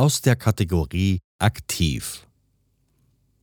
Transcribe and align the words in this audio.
aus 0.00 0.22
der 0.22 0.34
Kategorie 0.34 1.20
Aktiv. 1.38 2.26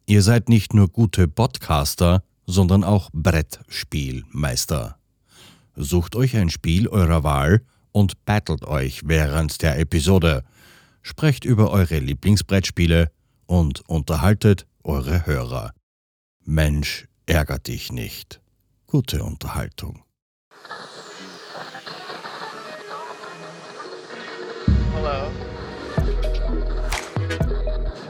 Ihr 0.08 0.24
seid 0.24 0.50
nicht 0.50 0.74
nur 0.74 0.88
gute 0.88 1.28
Podcaster, 1.28 2.24
sondern 2.48 2.84
auch 2.84 3.12
Brettspielmeister. 3.14 4.98
Sucht 5.76 6.16
euch 6.16 6.36
ein 6.36 6.50
Spiel 6.50 6.88
eurer 6.88 7.24
Wahl 7.24 7.62
und 7.92 8.26
battelt 8.26 8.66
euch 8.66 9.02
während 9.06 9.62
der 9.62 9.78
Episode. 9.78 10.44
Sprecht 11.04 11.46
über 11.46 11.70
eure 11.70 12.00
Lieblingsbrettspiele 12.00 13.12
und 13.46 13.88
unterhaltet 13.88 14.66
eure 14.84 15.28
Hörer. 15.28 15.74
Mensch, 16.44 17.08
ärgert 17.28 17.68
dich 17.68 17.92
nicht. 17.92 18.42
Gute 18.88 19.24
Unterhaltung. 19.24 20.07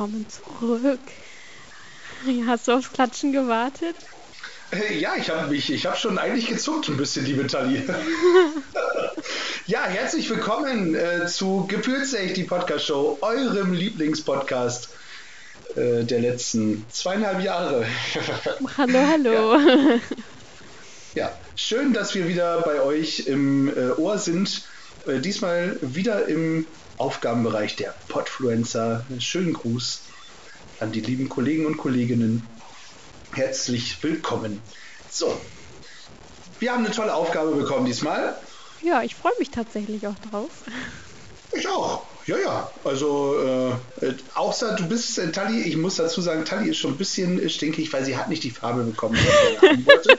Willkommen 0.00 0.24
zurück. 0.30 0.98
Hast 2.46 2.68
du 2.68 2.72
aufs 2.72 2.90
Klatschen 2.90 3.32
gewartet? 3.32 3.94
Äh, 4.72 4.98
Ja, 4.98 5.14
ich 5.14 5.28
habe 5.28 5.50
mich, 5.50 5.70
ich 5.70 5.84
habe 5.84 5.94
schon 5.98 6.16
eigentlich 6.16 6.46
gezuckt 6.46 6.88
ein 6.88 6.96
bisschen, 6.96 7.26
liebe 7.26 7.46
Tali. 7.46 7.82
ja, 9.66 9.84
herzlich 9.84 10.30
willkommen 10.30 10.94
äh, 10.94 11.26
zu 11.26 11.66
Gefühlsecht, 11.68 12.34
die 12.38 12.44
Podcast-Show, 12.44 13.18
eurem 13.20 13.74
Lieblingspodcast 13.74 14.88
äh, 15.76 16.04
der 16.04 16.20
letzten 16.20 16.86
zweieinhalb 16.90 17.44
Jahre. 17.44 17.84
Hallo, 18.78 18.98
hallo. 19.06 19.58
ja, 21.14 21.30
schön, 21.56 21.92
dass 21.92 22.14
wir 22.14 22.26
wieder 22.26 22.62
bei 22.62 22.80
euch 22.80 23.26
im 23.26 23.68
äh, 23.68 23.90
Ohr 23.98 24.16
sind. 24.16 24.62
Äh, 25.06 25.18
diesmal 25.18 25.76
wieder 25.82 26.26
im 26.26 26.64
Aufgabenbereich 27.00 27.76
der 27.76 27.94
Podfluencer. 28.08 29.06
Schönen 29.20 29.54
Gruß 29.54 30.02
an 30.80 30.92
die 30.92 31.00
lieben 31.00 31.30
Kollegen 31.30 31.64
und 31.64 31.78
Kolleginnen. 31.78 32.46
Herzlich 33.32 34.02
willkommen. 34.02 34.60
So, 35.10 35.40
wir 36.58 36.72
haben 36.72 36.84
eine 36.84 36.94
tolle 36.94 37.14
Aufgabe 37.14 37.52
bekommen 37.52 37.86
diesmal. 37.86 38.36
Ja, 38.82 39.02
ich 39.02 39.14
freue 39.14 39.32
mich 39.38 39.50
tatsächlich 39.50 40.06
auch 40.06 40.14
drauf. 40.30 40.50
Ich 41.52 41.66
auch. 41.66 42.02
Ja, 42.26 42.36
ja. 42.38 42.70
Also, 42.84 43.78
äh, 44.00 44.06
äh, 44.06 44.14
außer 44.34 44.76
du 44.76 44.86
bist 44.86 45.18
äh, 45.18 45.32
Tali, 45.32 45.62
ich 45.62 45.78
muss 45.78 45.96
dazu 45.96 46.20
sagen, 46.20 46.44
Tali 46.44 46.68
ist 46.68 46.76
schon 46.76 46.92
ein 46.92 46.98
bisschen 46.98 47.48
stinkig, 47.48 47.90
weil 47.94 48.04
sie 48.04 48.16
hat 48.16 48.28
nicht 48.28 48.44
die 48.44 48.50
Farbe 48.50 48.84
bekommen, 48.84 49.14
die 49.14 49.22
sie 49.22 49.68
haben 49.68 49.86
wollte. 49.86 50.18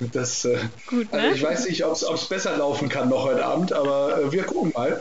Das, 0.00 0.44
äh, 0.44 0.58
Gut, 0.86 1.08
also 1.10 1.26
ne? 1.26 1.34
ich 1.34 1.42
weiß 1.42 1.66
nicht, 1.66 1.84
ob 1.84 1.94
es 1.94 2.24
besser 2.26 2.56
laufen 2.56 2.88
kann 2.88 3.08
noch 3.08 3.24
heute 3.24 3.44
Abend, 3.44 3.72
aber 3.72 4.18
äh, 4.18 4.32
wir 4.32 4.44
gucken 4.44 4.72
mal. 4.74 5.00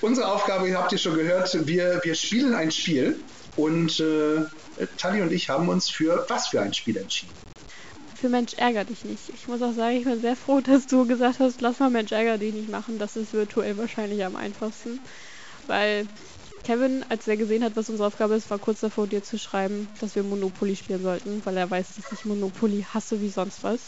Unsere 0.00 0.32
Aufgabe, 0.32 0.68
ihr 0.68 0.76
habt 0.76 0.92
ihr 0.92 0.98
schon 0.98 1.14
gehört, 1.14 1.66
wir, 1.66 2.00
wir 2.02 2.14
spielen 2.14 2.54
ein 2.54 2.70
Spiel 2.70 3.20
und 3.56 4.00
äh, 4.00 4.44
Tali 4.98 5.22
und 5.22 5.32
ich 5.32 5.48
haben 5.48 5.68
uns 5.68 5.88
für 5.88 6.24
was 6.28 6.48
für 6.48 6.60
ein 6.60 6.74
Spiel 6.74 6.96
entschieden. 6.96 7.32
Für 8.16 8.28
Mensch 8.28 8.54
ärger 8.54 8.84
dich 8.84 9.04
nicht. 9.04 9.30
Ich 9.34 9.48
muss 9.48 9.62
auch 9.62 9.74
sagen, 9.74 9.96
ich 9.96 10.04
bin 10.04 10.20
sehr 10.20 10.36
froh, 10.36 10.60
dass 10.60 10.86
du 10.86 11.06
gesagt 11.06 11.40
hast, 11.40 11.60
lass 11.60 11.80
mal 11.80 11.90
Mensch 11.90 12.12
ärger 12.12 12.38
dich 12.38 12.54
nicht 12.54 12.68
machen. 12.68 12.98
Das 12.98 13.16
ist 13.16 13.32
virtuell 13.32 13.76
wahrscheinlich 13.78 14.24
am 14.24 14.36
einfachsten. 14.36 15.00
Weil 15.66 16.06
Kevin, 16.64 17.04
als 17.08 17.26
er 17.26 17.36
gesehen 17.36 17.64
hat, 17.64 17.74
was 17.74 17.90
unsere 17.90 18.06
Aufgabe 18.06 18.34
ist, 18.34 18.48
war 18.50 18.58
kurz 18.58 18.80
davor, 18.80 19.08
dir 19.08 19.24
zu 19.24 19.38
schreiben, 19.38 19.88
dass 20.00 20.14
wir 20.14 20.22
Monopoly 20.22 20.76
spielen 20.76 21.02
sollten, 21.02 21.42
weil 21.44 21.56
er 21.56 21.68
weiß, 21.68 21.96
dass 21.96 22.12
ich 22.12 22.24
Monopoly 22.24 22.86
hasse 22.94 23.20
wie 23.20 23.28
sonst 23.28 23.64
was. 23.64 23.80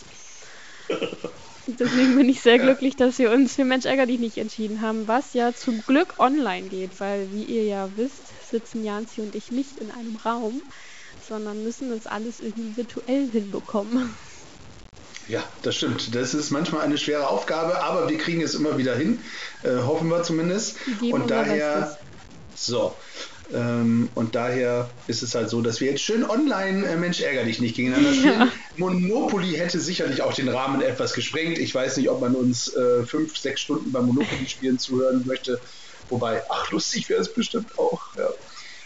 Deswegen 1.66 2.16
bin 2.16 2.28
ich 2.28 2.42
sehr 2.42 2.58
glücklich, 2.58 2.96
dass 2.96 3.18
wir 3.18 3.30
uns 3.30 3.54
für 3.54 3.64
Mensch 3.64 3.86
ärger 3.86 4.06
dich 4.06 4.18
nicht 4.18 4.36
entschieden 4.36 4.82
haben, 4.82 5.08
was 5.08 5.32
ja 5.32 5.54
zum 5.54 5.82
Glück 5.86 6.18
online 6.18 6.68
geht, 6.68 7.00
weil 7.00 7.32
wie 7.32 7.44
ihr 7.44 7.64
ja 7.64 7.88
wisst, 7.96 8.22
sitzen 8.50 8.84
Janzi 8.84 9.22
und 9.22 9.34
ich 9.34 9.50
nicht 9.50 9.78
in 9.78 9.90
einem 9.90 10.16
Raum, 10.16 10.62
sondern 11.26 11.62
müssen 11.62 11.90
das 11.90 12.06
alles 12.06 12.40
irgendwie 12.40 12.76
virtuell 12.76 13.30
hinbekommen. 13.30 14.14
Ja, 15.26 15.42
das 15.62 15.76
stimmt. 15.76 16.14
Das 16.14 16.34
ist 16.34 16.50
manchmal 16.50 16.82
eine 16.82 16.98
schwere 16.98 17.28
Aufgabe, 17.28 17.82
aber 17.82 18.10
wir 18.10 18.18
kriegen 18.18 18.42
es 18.42 18.54
immer 18.54 18.76
wieder 18.76 18.94
hin. 18.94 19.18
Äh, 19.62 19.76
hoffen 19.78 20.08
wir 20.08 20.22
zumindest. 20.22 20.76
Und 21.10 21.30
daher, 21.30 21.98
so. 22.54 22.94
Ähm, 23.52 24.08
und 24.14 24.34
daher 24.34 24.88
ist 25.06 25.22
es 25.22 25.34
halt 25.34 25.50
so, 25.50 25.60
dass 25.60 25.80
wir 25.80 25.90
jetzt 25.90 26.02
schön 26.02 26.28
online 26.28 26.86
äh, 26.86 26.96
Mensch 26.96 27.20
ärger 27.20 27.44
dich 27.44 27.60
nicht 27.60 27.76
gegeneinander 27.76 28.14
spielen. 28.14 28.50
Monopoly 28.76 29.52
hätte 29.52 29.80
sicherlich 29.80 30.22
auch 30.22 30.32
den 30.32 30.48
Rahmen 30.48 30.80
etwas 30.80 31.12
gesprengt. 31.12 31.58
Ich 31.58 31.74
weiß 31.74 31.98
nicht, 31.98 32.08
ob 32.08 32.20
man 32.20 32.34
uns 32.34 32.74
äh, 32.74 33.04
fünf, 33.04 33.36
sechs 33.36 33.60
Stunden 33.60 33.92
beim 33.92 34.06
Monopoly 34.06 34.48
spielen 34.48 34.78
zuhören 34.78 35.24
möchte. 35.26 35.60
Wobei, 36.08 36.42
ach, 36.48 36.70
lustig 36.70 37.08
wäre 37.08 37.20
es 37.20 37.32
bestimmt 37.32 37.78
auch. 37.78 38.00
Ja. 38.16 38.28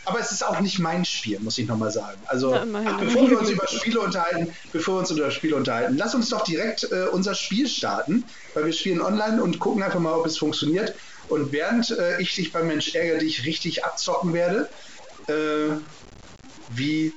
Aber 0.08 0.20
es 0.20 0.32
ist 0.32 0.44
auch 0.44 0.60
nicht 0.60 0.78
mein 0.78 1.04
Spiel, 1.04 1.38
muss 1.40 1.58
ich 1.58 1.68
nochmal 1.68 1.90
sagen. 1.90 2.18
Also, 2.26 2.54
immerhin. 2.54 2.88
ach, 2.88 2.98
bevor 2.98 3.28
wir 3.28 3.38
uns 3.38 3.50
über 3.50 3.68
Spiele 3.68 4.00
unterhalten, 4.00 4.54
bevor 4.72 4.94
wir 4.94 4.98
uns 5.00 5.10
über 5.10 5.30
Spiele 5.30 5.54
unterhalten, 5.54 5.96
lass 5.98 6.14
uns 6.14 6.30
doch 6.30 6.44
direkt 6.44 6.84
äh, 6.90 7.08
unser 7.12 7.34
Spiel 7.34 7.68
starten, 7.68 8.24
weil 8.54 8.64
wir 8.64 8.72
spielen 8.72 9.02
online 9.02 9.42
und 9.42 9.58
gucken 9.58 9.82
einfach 9.82 10.00
mal, 10.00 10.14
ob 10.14 10.24
es 10.24 10.38
funktioniert. 10.38 10.94
Und 11.28 11.52
während 11.52 11.90
äh, 11.90 12.20
ich 12.20 12.34
dich 12.34 12.52
beim 12.52 12.66
Mensch 12.66 12.94
ärger 12.94 13.18
dich 13.18 13.44
richtig 13.44 13.84
abzocken 13.84 14.32
werde, 14.34 14.68
äh, 15.26 15.76
wie 16.70 17.12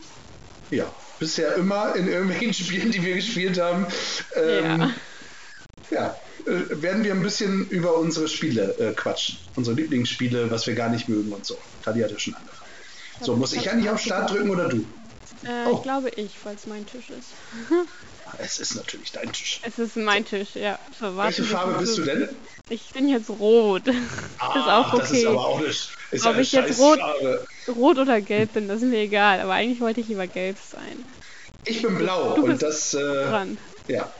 ja, 0.69 0.91
bisher 1.19 1.55
immer 1.55 1.95
in 1.95 2.07
irgendwelchen 2.07 2.53
Spielen, 2.66 2.91
die 2.91 3.03
wir 3.03 3.16
gespielt 3.16 3.59
haben, 3.59 3.88
ähm, 4.35 4.94
ja. 5.89 6.16
äh, 6.45 6.81
werden 6.81 7.03
wir 7.03 7.13
ein 7.13 7.23
bisschen 7.23 7.67
über 7.69 7.97
unsere 7.97 8.27
Spiele 8.27 8.75
äh, 8.79 8.94
quatschen. 8.94 9.38
Unsere 9.55 9.75
Lieblingsspiele, 9.75 10.49
was 10.51 10.67
wir 10.67 10.75
gar 10.75 10.89
nicht 10.89 11.09
mögen 11.09 11.31
und 11.31 11.45
so. 11.45 11.57
Tadi 11.83 12.01
hat 12.01 12.11
ja 12.11 12.19
schon 12.19 12.33
angefangen. 12.33 12.72
So, 13.22 13.35
muss 13.35 13.53
ich 13.53 13.69
eigentlich 13.69 13.89
auf 13.89 14.01
Start 14.01 14.31
drücken 14.31 14.49
oder 14.49 14.67
du? 14.67 14.78
Äh, 14.78 15.66
Oh. 15.66 15.75
Ich 15.75 15.83
glaube 15.83 16.09
ich, 16.09 16.33
weil 16.43 16.55
es 16.55 16.67
mein 16.67 16.85
Tisch 16.85 17.09
ist. 17.09 17.29
Es 18.39 18.59
ist 18.59 18.75
natürlich 18.75 19.11
dein 19.11 19.31
Tisch. 19.31 19.61
Es 19.63 19.79
ist 19.79 19.95
mein 19.97 20.25
Tisch, 20.25 20.55
ja. 20.55 20.79
Welche 20.99 21.43
Farbe 21.43 21.79
bist 21.79 21.97
du 21.97 22.03
denn? 22.03 22.29
Ich 22.69 22.91
bin 22.93 23.07
jetzt 23.09 23.29
rot. 23.29 23.83
Ah, 24.39 24.59
ist 24.59 24.67
auch 24.67 24.97
Das 24.99 25.11
ist 25.11 25.17
okay. 25.17 25.27
aber 25.27 25.45
auch 25.47 25.57
eine, 25.59 25.67
ist 25.67 25.89
Ob 26.25 26.37
ich 26.37 26.51
jetzt 26.51 26.79
rot- 26.79 26.99
Farbe. 26.99 27.45
Rot 27.67 27.99
oder 27.99 28.21
gelb 28.21 28.53
bin, 28.53 28.67
das 28.67 28.81
ist 28.81 28.89
mir 28.89 28.99
egal. 28.99 29.39
Aber 29.39 29.53
eigentlich 29.53 29.81
wollte 29.81 30.01
ich 30.01 30.07
lieber 30.07 30.27
gelb 30.27 30.57
sein. 30.57 31.05
Ich 31.63 31.81
bin 31.81 31.97
blau 31.97 32.33
Du 32.35 32.43
und 32.43 32.49
bist 32.49 32.63
das, 32.63 32.93
äh, 32.93 32.99
Dran. 32.99 33.57
ja. 33.87 34.11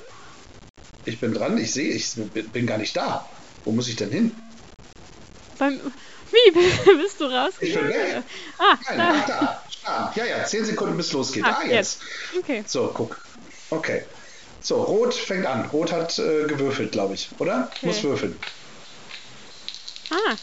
Ich 1.06 1.20
bin 1.20 1.34
dran, 1.34 1.58
ich 1.58 1.74
sehe, 1.74 1.92
ich 1.92 2.14
bin, 2.52 2.68
gar 2.68 2.78
nicht 2.78 2.96
da. 2.96 3.28
Wo 3.64 3.72
muss 3.72 3.88
ich 3.88 3.96
denn 3.96 4.12
hin? 4.12 4.32
Beim, 5.58 5.80
wie 6.32 6.52
bist 7.02 7.20
du 7.20 7.26
Ich 7.26 7.30
bin 7.30 7.34
rausgegangen? 7.34 7.90
weg. 7.90 8.24
Ah, 8.60 8.78
Nein, 8.90 9.26
da. 9.28 9.28
da. 9.28 9.64
Ah, 9.84 10.14
ja, 10.16 10.26
ja, 10.26 10.46
zehn 10.46 10.64
Sekunden 10.66 10.96
bis 10.98 11.12
losgeht. 11.12 11.44
Ah, 11.46 11.58
Ah, 11.64 11.68
jetzt. 11.68 12.02
Okay. 12.40 12.64
So, 12.68 12.92
guck. 12.94 13.18
Okay. 13.72 14.04
So, 14.62 14.84
Rot 14.84 15.14
fängt 15.14 15.46
an. 15.48 15.66
Rot 15.72 15.92
hat 15.92 16.20
äh, 16.20 16.46
gewürfelt, 16.46 16.92
glaube 16.92 17.16
ich, 17.16 17.30
oder? 17.40 17.70
Okay. 17.78 17.86
Muss 17.88 18.04
würfeln. 18.04 18.40
Ah. 20.12 20.36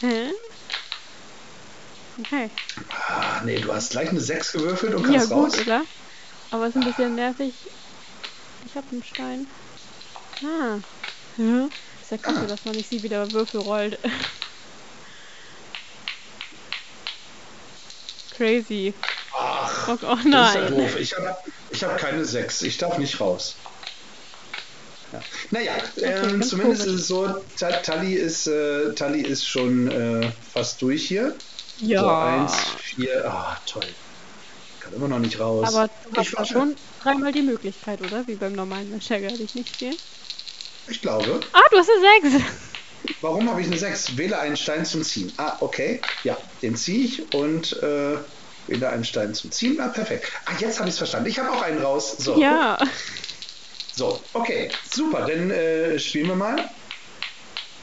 Hä? 0.00 0.30
Okay. 2.20 2.50
Ah, 3.08 3.40
nee, 3.44 3.58
du 3.58 3.72
hast 3.72 3.92
gleich 3.92 4.10
eine 4.10 4.20
6 4.20 4.52
gewürfelt 4.52 4.94
und 4.94 5.06
Ja, 5.10 5.18
kannst 5.20 5.30
gut, 5.30 5.44
raus. 5.54 5.58
oder? 5.60 5.82
Aber 6.50 6.66
ist 6.66 6.76
ein 6.76 6.84
bisschen 6.84 7.14
nervig. 7.14 7.54
Ich 8.66 8.74
habe 8.76 8.86
einen 8.92 9.02
Stein. 9.02 9.46
Ah. 10.44 10.78
Hä? 11.38 11.68
Ist 12.02 12.10
ja 12.10 12.18
kacke, 12.18 12.40
Ah. 12.40 12.46
dass 12.46 12.64
man 12.66 12.74
nicht 12.74 12.90
sieht, 12.90 13.02
wie 13.02 13.08
der 13.08 13.30
Würfel 13.32 13.60
rollt. 13.60 13.98
Crazy. 18.36 18.92
Oh, 19.88 19.98
oh 20.02 20.16
das 20.16 20.18
ist 20.18 20.24
ja 20.24 20.60
nein. 20.60 20.76
doof. 20.76 20.96
Ich 20.98 21.14
habe 21.14 21.36
ich 21.70 21.84
hab 21.84 21.98
keine 21.98 22.24
6. 22.24 22.62
Ich 22.62 22.78
darf 22.78 22.98
nicht 22.98 23.20
raus. 23.20 23.56
Ja. 25.12 25.20
Naja, 25.50 25.72
ähm, 26.02 26.42
zumindest 26.42 26.52
komisch. 26.62 26.78
ist 26.80 26.86
es 26.86 27.06
so, 27.06 27.28
Ta 27.58 27.70
Tali 27.70 28.14
ist, 28.14 28.46
äh, 28.46 28.94
Tali 28.94 29.20
ist 29.20 29.46
schon 29.46 29.88
äh, 29.88 30.30
fast 30.54 30.80
durch 30.80 31.06
hier. 31.06 31.34
So, 31.80 31.86
Ja. 31.86 32.24
eins, 32.42 32.54
vier, 32.78 33.24
ah, 33.26 33.58
toll. 33.66 33.82
Kann 34.80 34.94
immer 34.94 35.08
noch 35.08 35.18
nicht 35.18 35.38
raus. 35.38 35.68
Aber 35.68 35.88
du 36.10 36.16
hast 36.16 36.28
ich, 36.28 36.36
warte. 36.36 36.52
schon 36.52 36.76
dreimal 37.02 37.32
die 37.32 37.42
Möglichkeit, 37.42 38.00
oder? 38.00 38.26
Wie 38.26 38.34
beim 38.34 38.54
normalen 38.54 38.90
Mensch, 38.90 39.06
die 39.08 39.18
nicht 39.54 39.74
spielen. 39.74 39.96
ich 40.88 41.00
glaube. 41.02 41.40
Ah, 41.52 41.60
du 41.70 41.78
hast 41.78 41.90
eine 42.22 42.30
6. 42.40 42.44
Warum 43.20 43.48
habe 43.50 43.60
ich 43.60 43.66
eine 43.66 43.76
6? 43.76 44.16
Wähle 44.16 44.38
einen 44.38 44.56
Stein 44.56 44.84
zum 44.84 45.02
Ziehen. 45.02 45.32
Ah, 45.36 45.56
okay. 45.60 46.00
Ja, 46.24 46.36
den 46.62 46.76
ziehe 46.76 47.04
ich 47.04 47.34
und 47.34 47.80
äh, 47.82 48.16
wähle 48.66 48.88
einen 48.88 49.04
Stein 49.04 49.34
zum 49.34 49.50
Ziehen. 49.50 49.80
Ah, 49.80 49.88
perfekt. 49.88 50.30
Ah, 50.46 50.52
jetzt 50.58 50.78
habe 50.78 50.88
ich 50.88 50.94
es 50.94 50.98
verstanden. 50.98 51.28
Ich 51.28 51.38
habe 51.38 51.50
auch 51.50 51.62
einen 51.62 51.82
raus. 51.82 52.16
So. 52.18 52.38
Ja. 52.38 52.78
So, 53.94 54.20
okay. 54.32 54.70
Super. 54.90 55.26
Dann 55.26 55.50
äh, 55.50 55.98
spielen 55.98 56.28
wir 56.28 56.36
mal. 56.36 56.70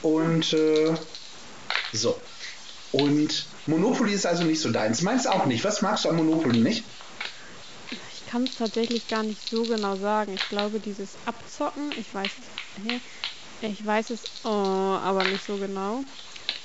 Und 0.01 0.53
äh, 0.53 0.93
so. 1.93 2.19
Und 2.91 3.45
Monopoly 3.67 4.13
ist 4.13 4.25
also 4.25 4.43
nicht 4.43 4.61
so 4.61 4.71
deins. 4.71 5.01
Meins 5.01 5.27
auch 5.27 5.45
nicht. 5.45 5.63
Was 5.63 5.81
magst 5.81 6.05
du 6.05 6.09
am 6.09 6.17
Monopoly 6.17 6.59
nicht? 6.59 6.83
Ich 7.91 8.31
kann 8.31 8.43
es 8.43 8.55
tatsächlich 8.55 9.07
gar 9.07 9.23
nicht 9.23 9.49
so 9.49 9.63
genau 9.63 9.95
sagen. 9.97 10.33
Ich 10.33 10.49
glaube, 10.49 10.79
dieses 10.79 11.09
Abzocken, 11.25 11.91
ich 11.97 12.13
weiß 12.13 12.31
es. 12.31 13.01
Ich 13.61 13.85
weiß 13.85 14.11
es 14.11 14.21
oh, 14.45 14.47
aber 14.47 15.23
nicht 15.25 15.45
so 15.45 15.57
genau. 15.57 16.03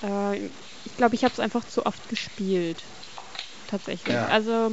Äh, 0.02 0.46
ich 0.84 0.96
glaube, 0.96 1.14
ich 1.14 1.24
habe 1.24 1.32
es 1.32 1.40
einfach 1.40 1.66
zu 1.66 1.84
oft 1.84 2.08
gespielt. 2.08 2.82
Tatsächlich. 3.74 4.14
Ja. 4.14 4.28
Also 4.28 4.70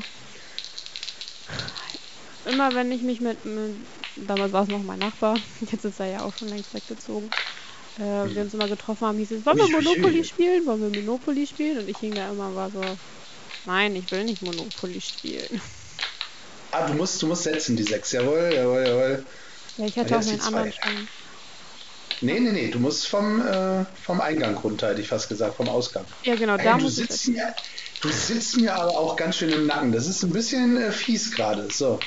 immer 2.46 2.74
wenn 2.74 2.92
ich 2.92 3.02
mich 3.04 3.22
mit, 3.22 3.46
mit 3.46 3.76
damals 4.16 4.52
war 4.54 4.64
es 4.64 4.70
noch 4.70 4.84
mein 4.84 5.00
Nachbar, 5.00 5.42
jetzt 5.72 5.86
ist 5.86 6.00
er 6.00 6.08
ja 6.08 6.24
auch 6.24 6.34
schon 6.34 6.50
längst 6.50 6.74
weggezogen. 6.74 7.34
Äh, 8.00 8.04
wir 8.34 8.44
uns 8.44 8.54
immer 8.54 8.68
getroffen 8.70 9.08
haben, 9.08 9.18
hieß 9.20 9.32
es, 9.32 9.46
wollen 9.46 9.58
wir. 9.58 9.68
Monopoly 9.70 10.24
spielen? 10.26 10.66
Wollen 10.68 10.82
wir 10.82 10.90
Monopoly 10.90 11.48
spielen? 11.48 11.80
Und 11.80 11.90
ich 11.90 12.00
hing 12.00 12.16
da 12.16 12.30
immer, 12.32 12.56
war 12.56 12.72
so, 12.72 12.98
nein, 13.66 13.96
ich 13.96 14.12
will 14.12 14.26
nicht 14.26 14.42
Monopoly 14.42 15.02
spielen. 15.02 15.62
Ah, 16.72 16.86
du 16.88 16.94
musst, 16.94 17.22
du 17.22 17.28
musst 17.28 17.44
setzen, 17.44 17.76
die 17.76 17.84
6. 17.84 18.12
Jawohl, 18.12 18.52
jawohl, 18.56 18.82
jawohl. 18.86 19.26
Ja, 19.78 19.86
ich 19.86 19.96
hätte 19.98 20.16
Ja, 20.16 20.18
auch 20.18 20.22
einen 20.22 20.40
anderen. 20.42 20.72
Stein. 20.72 21.10
Nee, 22.20 22.40
nee, 22.40 22.52
nee. 22.52 22.70
Du 22.70 22.80
musst 22.80 23.08
vom, 23.08 23.42
äh, 23.42 23.86
vom 24.00 24.22
Eingang 24.22 24.56
runter, 24.58 24.90
hätte 24.90 25.02
ich 25.02 25.08
fast 25.10 25.28
gesagt, 25.28 25.56
vom 25.56 25.70
Ausgang. 25.70 26.06
Ja, 26.24 26.36
genau, 26.36 26.58
Ey, 26.58 26.64
da 26.64 26.78
du, 26.78 26.78
muss 26.78 26.98
ich 27.00 27.10
sitzt 27.10 27.28
mir, 27.28 27.54
du 28.02 28.10
sitzt 28.10 28.58
mir 28.58 28.76
aber 28.76 28.98
auch 28.98 29.16
ganz 29.16 29.38
schön 29.38 29.50
im 29.50 29.68
Nacken. 29.68 29.92
Das 29.92 30.08
ist 30.08 30.24
ein 30.24 30.32
bisschen 30.32 30.78
äh, 30.78 30.92
fies 30.92 31.32
gerade. 31.32 31.70
So, 31.72 32.00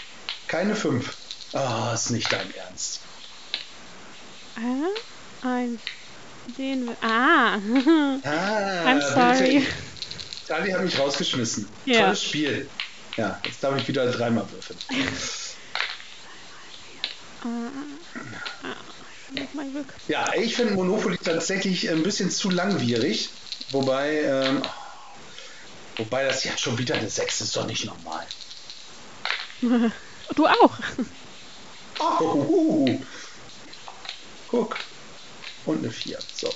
keine 0.48 0.76
5. 0.76 1.16
Ah, 1.52 1.92
ist 1.94 2.10
nicht 2.10 2.32
dein 2.32 2.52
Ernst. 2.54 3.00
Äh, 4.56 5.46
ein, 5.46 5.78
den, 6.58 6.90
ah, 7.00 7.54
Ah, 8.24 8.84
I'm 8.86 9.00
sorry. 9.00 9.66
Dali 10.48 10.70
hat 10.72 10.82
mich 10.82 10.98
rausgeschmissen. 10.98 11.68
Ja. 11.86 12.02
Tolles 12.02 12.22
Spiel. 12.22 12.68
Ja, 13.16 13.40
jetzt 13.44 13.62
darf 13.62 13.76
ich 13.78 13.86
wieder 13.88 14.10
dreimal 14.10 14.44
würfeln. 14.50 14.78
mein 19.54 19.72
Glück. 19.72 19.86
Ja, 20.08 20.32
ich 20.34 20.56
finde 20.56 20.74
Monopoly 20.74 21.18
tatsächlich 21.18 21.90
ein 21.90 22.02
bisschen 22.02 22.30
zu 22.30 22.50
langwierig. 22.50 23.30
Wobei, 23.70 24.22
ähm, 24.22 24.62
wobei 25.96 26.24
das 26.24 26.44
jetzt 26.44 26.60
schon 26.60 26.78
wieder 26.78 26.94
eine 26.94 27.08
6 27.08 27.40
ist 27.40 27.56
doch 27.56 27.66
nicht 27.66 27.84
normal. 27.84 28.26
Du 30.36 30.46
auch. 30.46 30.78
Oh, 31.98 32.88
guck. 34.48 34.76
Und 35.66 35.78
eine 35.78 35.90
4. 35.90 36.18
So. 36.34 36.52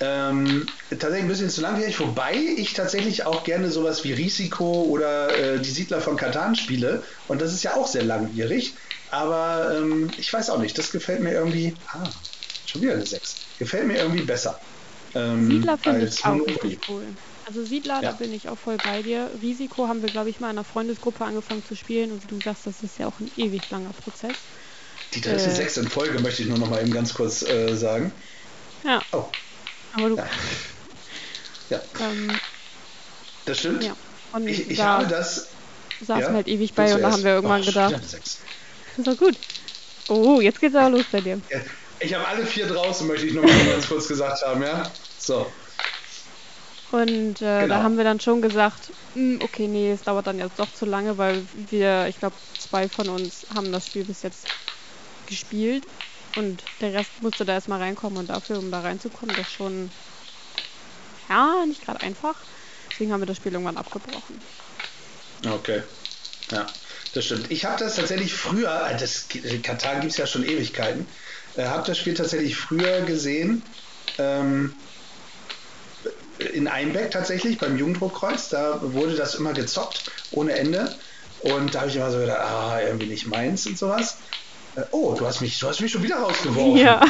Ähm, 0.00 0.68
tatsächlich 0.90 1.22
ein 1.22 1.28
bisschen 1.28 1.50
zu 1.50 1.60
langwierig, 1.60 1.98
wobei 1.98 2.34
ich 2.34 2.72
tatsächlich 2.72 3.26
auch 3.26 3.42
gerne 3.42 3.70
sowas 3.70 4.04
wie 4.04 4.12
Risiko 4.12 4.84
oder 4.84 5.36
äh, 5.36 5.58
die 5.58 5.70
Siedler 5.70 6.00
von 6.00 6.16
Katan 6.16 6.54
spiele. 6.54 7.02
Und 7.26 7.42
das 7.42 7.52
ist 7.52 7.64
ja 7.64 7.74
auch 7.74 7.88
sehr 7.88 8.04
langwierig. 8.04 8.74
Aber 9.10 9.74
ähm, 9.76 10.10
ich 10.16 10.32
weiß 10.32 10.50
auch 10.50 10.58
nicht, 10.58 10.78
das 10.78 10.92
gefällt 10.92 11.20
mir 11.20 11.32
irgendwie. 11.32 11.74
Ah, 11.92 12.08
schon 12.66 12.82
wieder 12.82 12.92
eine 12.92 13.06
6. 13.06 13.36
Gefällt 13.58 13.86
mir 13.86 13.98
irgendwie 13.98 14.22
besser. 14.22 14.60
Ähm, 15.14 15.50
Siedler 15.50 15.78
finde 15.78 16.00
als 16.00 16.18
ich 16.18 16.24
auch 16.24 16.46
richtig 16.46 16.78
cool. 16.88 17.04
Also 17.48 17.64
Siedler, 17.64 18.02
Ja. 18.02 18.12
da 18.12 18.12
bin 18.12 18.30
ich 18.34 18.50
auch 18.50 18.58
voll 18.58 18.78
bei 18.78 19.02
dir. 19.02 19.32
Risiko 19.40 19.88
haben 19.88 20.02
wir, 20.02 20.10
glaube 20.10 20.28
ich, 20.28 20.38
mal 20.38 20.48
in 20.48 20.58
einer 20.58 20.64
Freundesgruppe 20.64 21.24
angefangen 21.24 21.62
zu 21.64 21.74
spielen 21.74 22.12
und 22.12 22.30
du 22.30 22.38
sagst, 22.38 22.66
das 22.66 22.82
ist 22.82 22.98
ja 22.98 23.06
auch 23.06 23.20
ein 23.20 23.30
ewig 23.36 23.62
langer 23.70 23.94
Prozess. 23.94 24.44
Die 25.14 25.22
dritte 25.22 25.36
Äh. 25.38 25.54
6 25.54 25.78
in 25.78 25.88
Folge 25.88 26.20
möchte 26.20 26.42
ich 26.42 26.48
nur 26.50 26.58
noch 26.58 26.68
mal 26.68 26.82
eben 26.82 26.92
ganz 26.92 27.14
kurz 27.14 27.40
äh, 27.42 27.74
sagen. 27.74 28.12
Ja, 28.84 29.02
Oh, 29.14 29.24
aber 29.92 30.08
du, 30.10 30.16
ja. 30.16 30.28
Ja, 31.70 31.80
ähm, 32.00 32.38
das 33.46 33.58
stimmt. 33.60 33.84
ja. 33.84 33.96
Und 34.32 34.46
Ich, 34.46 34.70
ich 34.70 34.82
habe 34.82 35.06
das. 35.06 35.48
saßen 36.00 36.20
ja, 36.22 36.34
halt 36.34 36.48
ewig 36.48 36.74
bei 36.74 36.94
und 36.94 37.02
da 37.02 37.12
haben 37.12 37.24
wir 37.24 37.32
irgendwann 37.32 37.62
Oh, 37.62 37.64
gedacht, 37.64 37.94
Sechs. 38.08 38.40
das 38.96 38.98
ist 38.98 39.06
doch 39.06 39.16
gut. 39.16 39.36
Oh, 40.08 40.40
jetzt 40.40 40.60
geht's 40.60 40.74
aber 40.76 40.90
los 40.90 41.04
bei 41.10 41.20
dir. 41.20 41.40
Ich 42.00 42.14
habe 42.14 42.26
alle 42.28 42.46
vier 42.46 42.66
draußen, 42.66 43.06
möchte 43.08 43.26
ich 43.26 43.34
nur 43.34 43.44
mal 43.44 43.66
ganz 43.66 43.88
kurz 43.88 44.06
gesagt 44.08 44.42
haben, 44.42 44.62
ja? 44.62 44.90
So. 45.18 45.46
Und 46.90 47.42
äh, 47.42 47.62
Genau. 47.62 47.68
da 47.68 47.82
haben 47.82 47.96
wir 47.96 48.04
dann 48.04 48.20
schon 48.20 48.40
gesagt, 48.40 48.92
"Hm, 49.14 49.40
okay, 49.42 49.68
nee, 49.68 49.90
es 49.92 50.02
dauert 50.02 50.26
dann 50.26 50.38
jetzt 50.38 50.58
doch 50.58 50.70
zu 50.72 50.86
lange, 50.86 51.18
weil 51.18 51.44
wir, 51.70 52.06
ich 52.08 52.18
glaube, 52.18 52.36
zwei 52.56 52.88
von 52.88 53.08
uns 53.08 53.46
haben 53.54 53.72
das 53.72 53.86
Spiel 53.86 54.04
bis 54.04 54.22
jetzt 54.22 54.48
gespielt 55.26 55.84
und 56.34 56.62
der 56.80 56.94
Rest 56.94 57.12
musste 57.20 57.44
da 57.44 57.52
erstmal 57.54 57.80
reinkommen 57.80 58.18
und 58.18 58.28
dafür, 58.30 58.58
um 58.58 58.70
da 58.70 58.80
reinzukommen, 58.80 59.34
das 59.34 59.50
schon, 59.52 59.90
ja, 61.28 61.64
nicht 61.66 61.84
gerade 61.84 62.00
einfach. 62.00 62.34
Deswegen 62.90 63.12
haben 63.12 63.20
wir 63.20 63.26
das 63.26 63.36
Spiel 63.36 63.52
irgendwann 63.52 63.76
abgebrochen. 63.76 64.40
Okay. 65.46 65.82
Ja, 66.50 66.66
das 67.12 67.26
stimmt. 67.26 67.50
Ich 67.50 67.64
habe 67.64 67.76
das 67.78 67.96
tatsächlich 67.96 68.32
früher, 68.32 68.86
äh, 68.90 68.96
das 68.96 69.28
äh, 69.34 69.58
Katar 69.58 70.00
gibt 70.00 70.12
es 70.12 70.16
ja 70.16 70.26
schon 70.26 70.44
Ewigkeiten, 70.44 71.06
äh, 71.56 71.64
habe 71.66 71.86
das 71.86 71.98
Spiel 71.98 72.14
tatsächlich 72.14 72.56
früher 72.56 73.02
gesehen. 73.02 73.62
Ähm, 74.16 74.74
in 76.38 76.68
Einbeck 76.68 77.10
tatsächlich, 77.10 77.58
beim 77.58 77.76
Jugenddruckkreuz, 77.76 78.48
da 78.48 78.80
wurde 78.82 79.16
das 79.16 79.34
immer 79.34 79.52
gezockt, 79.52 80.10
ohne 80.30 80.52
Ende. 80.52 80.94
Und 81.40 81.74
da 81.74 81.80
habe 81.80 81.90
ich 81.90 81.96
immer 81.96 82.10
so 82.10 82.18
gedacht, 82.18 82.40
ah, 82.40 82.80
irgendwie 82.80 83.06
nicht 83.06 83.26
meins 83.26 83.66
und 83.66 83.78
sowas. 83.78 84.18
Äh, 84.76 84.82
oh, 84.90 85.14
du 85.14 85.26
hast 85.26 85.40
mich, 85.40 85.58
du 85.58 85.68
hast 85.68 85.80
mich 85.80 85.92
schon 85.92 86.02
wieder 86.02 86.16
rausgeworfen. 86.16 86.76
Ja. 86.76 87.04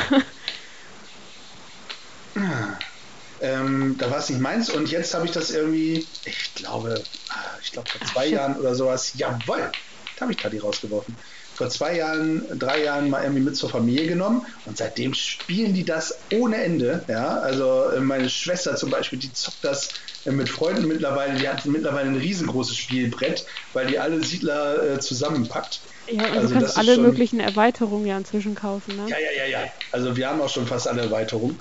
Ähm, 3.40 3.96
da 3.98 4.10
war 4.10 4.18
es 4.18 4.28
nicht 4.30 4.40
meins 4.40 4.68
und 4.68 4.90
jetzt 4.90 5.14
habe 5.14 5.24
ich 5.24 5.30
das 5.30 5.50
irgendwie, 5.50 6.06
ich 6.24 6.54
glaube, 6.54 7.02
ah, 7.28 7.34
ich 7.62 7.70
glaube 7.70 7.88
vor 7.88 8.00
zwei 8.06 8.24
shit. 8.24 8.32
Jahren 8.32 8.56
oder 8.56 8.74
sowas, 8.74 9.12
jawohl, 9.14 9.70
da 10.16 10.20
habe 10.22 10.32
ich 10.32 10.38
Tati 10.38 10.58
rausgeworfen. 10.58 11.16
Vor 11.58 11.68
zwei 11.70 11.96
Jahren, 11.96 12.46
drei 12.56 12.84
Jahren 12.84 13.10
mal 13.10 13.22
irgendwie 13.24 13.42
mit 13.42 13.56
zur 13.56 13.68
Familie 13.68 14.06
genommen 14.06 14.46
und 14.64 14.76
seitdem 14.76 15.12
spielen 15.12 15.74
die 15.74 15.84
das 15.84 16.24
ohne 16.30 16.62
Ende. 16.62 17.04
Ja, 17.08 17.40
also 17.40 17.82
äh, 17.90 18.00
meine 18.00 18.28
Schwester 18.28 18.76
zum 18.76 18.90
Beispiel, 18.90 19.18
die 19.18 19.32
zockt 19.32 19.64
das 19.64 19.92
äh, 20.24 20.30
mit 20.30 20.48
Freunden 20.48 20.86
mittlerweile, 20.86 21.36
die 21.36 21.48
hat 21.48 21.66
mittlerweile 21.66 22.10
ein 22.10 22.16
riesengroßes 22.16 22.76
Spielbrett, 22.76 23.44
weil 23.72 23.88
die 23.88 23.98
alle 23.98 24.20
Siedler 24.22 24.84
äh, 24.84 24.98
zusammenpackt. 25.00 25.82
Ja, 26.08 26.28
und 26.28 26.36
Also 26.36 26.54
du 26.54 26.60
das 26.60 26.74
kannst 26.76 26.78
alle 26.78 26.94
schon- 26.94 27.02
möglichen 27.06 27.40
Erweiterungen 27.40 28.06
ja 28.06 28.16
inzwischen 28.16 28.54
kaufen, 28.54 28.94
ne? 28.94 29.06
Ja, 29.08 29.18
ja, 29.18 29.32
ja, 29.32 29.46
ja. 29.64 29.72
Also 29.90 30.16
wir 30.16 30.28
haben 30.28 30.40
auch 30.40 30.48
schon 30.48 30.66
fast 30.66 30.86
alle 30.86 31.02
Erweiterungen. 31.02 31.60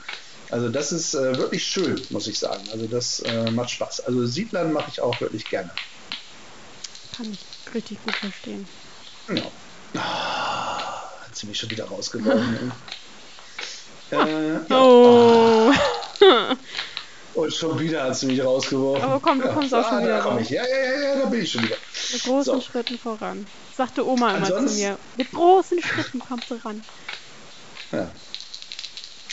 Also 0.49 0.69
das 0.69 0.91
ist 0.91 1.15
äh, 1.15 1.37
wirklich 1.39 1.63
schön, 1.63 2.05
muss 2.11 2.27
ich 2.27 2.37
sagen. 2.37 2.69
Also 2.69 2.87
das 2.87 3.19
äh, 3.19 3.49
macht 3.51 3.71
Spaß. 3.71 4.01
Also 4.01 4.25
Siedlern 4.25 4.71
mache 4.73 4.91
ich 4.91 5.01
auch 5.01 5.19
wirklich 5.21 5.49
gerne. 5.49 5.71
Kann 7.11 7.31
ich 7.31 7.47
richtig 7.73 8.01
gut 8.01 8.17
verstehen. 8.19 8.69
Ja. 9.29 9.51
Ah, 9.97 11.11
hat 11.25 11.35
sie 11.35 11.47
mich 11.47 11.57
schon 11.59 11.69
wieder 11.69 11.85
rausgeworfen. 11.85 12.71
ey. 14.11 14.17
äh, 14.17 14.53
ja. 14.53 14.75
Oh. 14.75 15.71
Und 17.33 17.53
schon 17.53 17.79
wieder 17.79 18.03
hat 18.03 18.17
sie 18.17 18.25
mich 18.25 18.43
rausgeworfen. 18.43 19.03
Aber 19.03 19.19
komm, 19.19 19.39
du 19.41 19.47
kommst 19.49 19.73
auch 19.73 19.83
schon 19.87 19.99
ah, 19.99 20.01
wieder 20.01 20.17
da 20.17 20.23
komm 20.23 20.39
ich. 20.39 20.49
Ja, 20.49 20.63
ja, 20.67 20.77
ja, 20.77 21.01
ja, 21.13 21.21
da 21.21 21.25
bin 21.27 21.41
ich 21.43 21.51
schon 21.51 21.63
wieder. 21.63 21.75
Mit 22.13 22.23
großen 22.23 22.55
So. 22.55 22.61
Schritten 22.61 22.97
voran. 22.97 23.45
Sagte 23.75 24.07
Oma 24.07 24.35
immer 24.35 24.47
zu 24.47 24.55
Ansonsten- 24.55 24.79
mir. 24.81 24.97
Mit 25.17 25.31
großen 25.31 25.81
Schritten 25.81 26.19
kommst 26.19 26.49
du 26.49 26.55
ran. 26.55 26.83
Ja. 27.91 28.09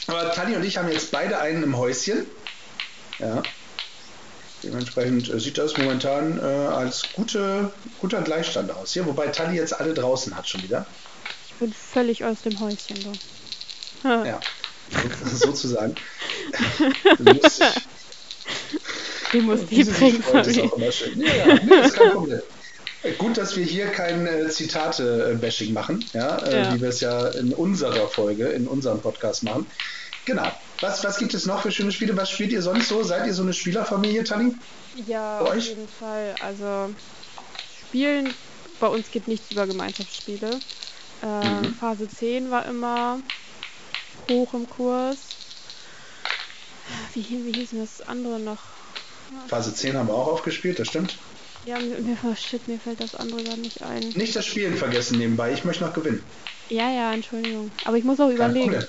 Aber 0.07 0.33
Tani 0.33 0.55
und 0.57 0.65
ich 0.65 0.77
haben 0.77 0.91
jetzt 0.91 1.11
beide 1.13 1.39
einen 1.39 1.63
im 1.63 1.79
Häuschen. 1.79 2.27
Ja. 3.19 3.43
Dementsprechend 4.65 5.29
äh, 5.33 5.39
sieht 5.41 5.59
das 5.59 5.77
momentan 5.77 6.39
äh, 6.39 6.43
als 6.43 7.03
gute, 7.15 7.71
guter 8.01 8.23
Gleichstand 8.23 8.71
aus 8.75 8.93
hier, 8.93 9.05
wobei 9.07 9.29
Tali 9.29 9.57
jetzt 9.57 9.79
alle 9.79 9.95
draußen 9.95 10.35
hat 10.37 10.49
schon 10.49 10.63
wieder. 10.63 10.87
Ich 11.49 11.55
bin 11.55 11.73
völlig 11.73 12.25
aus 12.25 12.43
dem 12.43 12.59
Häuschen, 12.61 12.97
du. 13.03 13.13
Ja, 14.09 14.41
sozusagen. 15.33 15.95
Dich- 17.19 17.61
Die 19.33 19.41
musst 19.41 19.71
die 19.71 19.77
diese 19.77 19.93
bringen, 19.93 20.17
Sichtweise 20.23 20.51
ist 20.51 20.57
Fabi. 20.57 20.69
auch 20.73 20.77
immer 20.77 20.93
schön. 20.93 21.21
Ja, 21.21 21.35
ja, 21.35 21.55
nee, 21.65 21.87
ist 21.87 21.95
kein 21.95 22.13
Problem. 22.13 22.41
Gut, 23.19 23.37
dass 23.37 23.57
wir 23.57 23.65
hier 23.65 23.87
kein 23.89 24.27
äh, 24.27 24.49
Zitate-Bashing 24.49 25.73
machen, 25.73 26.05
ja, 26.15 26.37
äh, 26.39 26.63
Ja. 26.63 26.75
wie 26.75 26.81
wir 26.81 26.89
es 26.89 27.01
ja 27.01 27.29
in 27.29 27.53
unserer 27.53 28.09
Folge, 28.09 28.49
in 28.49 28.67
unserem 28.67 29.01
Podcast 29.01 29.43
machen. 29.43 29.67
Genau. 30.25 30.51
Was, 30.81 31.03
was 31.05 31.19
gibt 31.19 31.35
es 31.35 31.47
noch 31.47 31.63
für 31.63 31.71
schöne 31.71 31.93
Spiele? 31.93 32.17
Was 32.17 32.31
spielt 32.31 32.53
ihr 32.53 32.63
sonst 32.63 32.89
so? 32.89 33.03
Seid 33.03 33.27
ihr 33.27 33.35
so 33.35 33.43
eine 33.43 33.53
Spielerfamilie, 33.53 34.25
Tani? 34.25 34.53
Ja, 35.07 35.41
auf 35.41 35.57
jeden 35.57 35.89
Fall. 35.89 36.37
Also 36.41 36.91
Spielen, 37.89 38.35
bei 38.81 38.89
uns 38.89 39.11
geht 39.11 39.29
nichts 39.29 39.51
über 39.51 39.67
Gemeinschaftsspiele. 39.67 40.61
Äh, 41.23 41.27
Mhm. 41.27 41.75
Phase 41.75 42.09
10 42.09 42.51
war 42.51 42.67
immer 42.67 43.19
hoch 44.29 44.53
im 44.55 44.69
Kurs. 44.69 45.19
wie, 47.15 47.23
wie 47.47 47.53
hieß 47.53 47.71
denn 47.71 47.81
das 47.81 48.01
andere 48.03 48.39
noch? 48.41 48.59
Phase 49.49 49.75
10 49.75 49.97
haben 49.97 50.09
wir 50.09 50.15
auch 50.15 50.29
aufgespielt, 50.29 50.79
das 50.79 50.89
stimmt. 50.89 51.17
Ja, 51.67 51.79
mir, 51.79 51.99
mir, 52.01 52.17
oh 52.25 52.35
shit, 52.35 52.67
mir 52.69 52.79
fällt 52.79 53.01
das 53.01 53.15
andere 53.15 53.43
gar 53.43 53.57
nicht 53.57 53.81
ein. 53.83 54.13
Nicht 54.15 54.37
das 54.37 54.45
Spielen 54.45 54.77
vergessen 54.77 55.19
nebenbei, 55.19 55.53
ich 55.53 55.65
möchte 55.65 55.85
noch 55.85 55.95
gewinnen. 55.95 56.23
Ja, 56.69 56.91
ja, 56.91 57.13
Entschuldigung. 57.15 57.71
Aber 57.85 57.97
ich 57.97 58.05
muss 58.05 58.21
auch 58.21 58.29
Kein 58.29 58.37
überlegen. 58.37 58.73
Problem. 58.73 58.85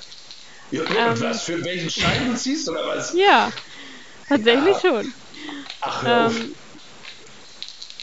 Ja, 0.70 0.84
Ähm. 0.96 1.20
was 1.22 1.44
für 1.44 1.64
welchen 1.64 1.90
Schein 1.90 2.28
du 2.32 2.36
ziehst 2.36 2.70
oder 2.70 2.86
was? 2.88 3.14
Ja, 3.14 3.54
tatsächlich 4.28 4.78
Ja. 4.78 4.82
schon. 4.82 5.16
Ach, 5.82 6.06
hör. 6.06 6.28
Ähm, 6.28 6.56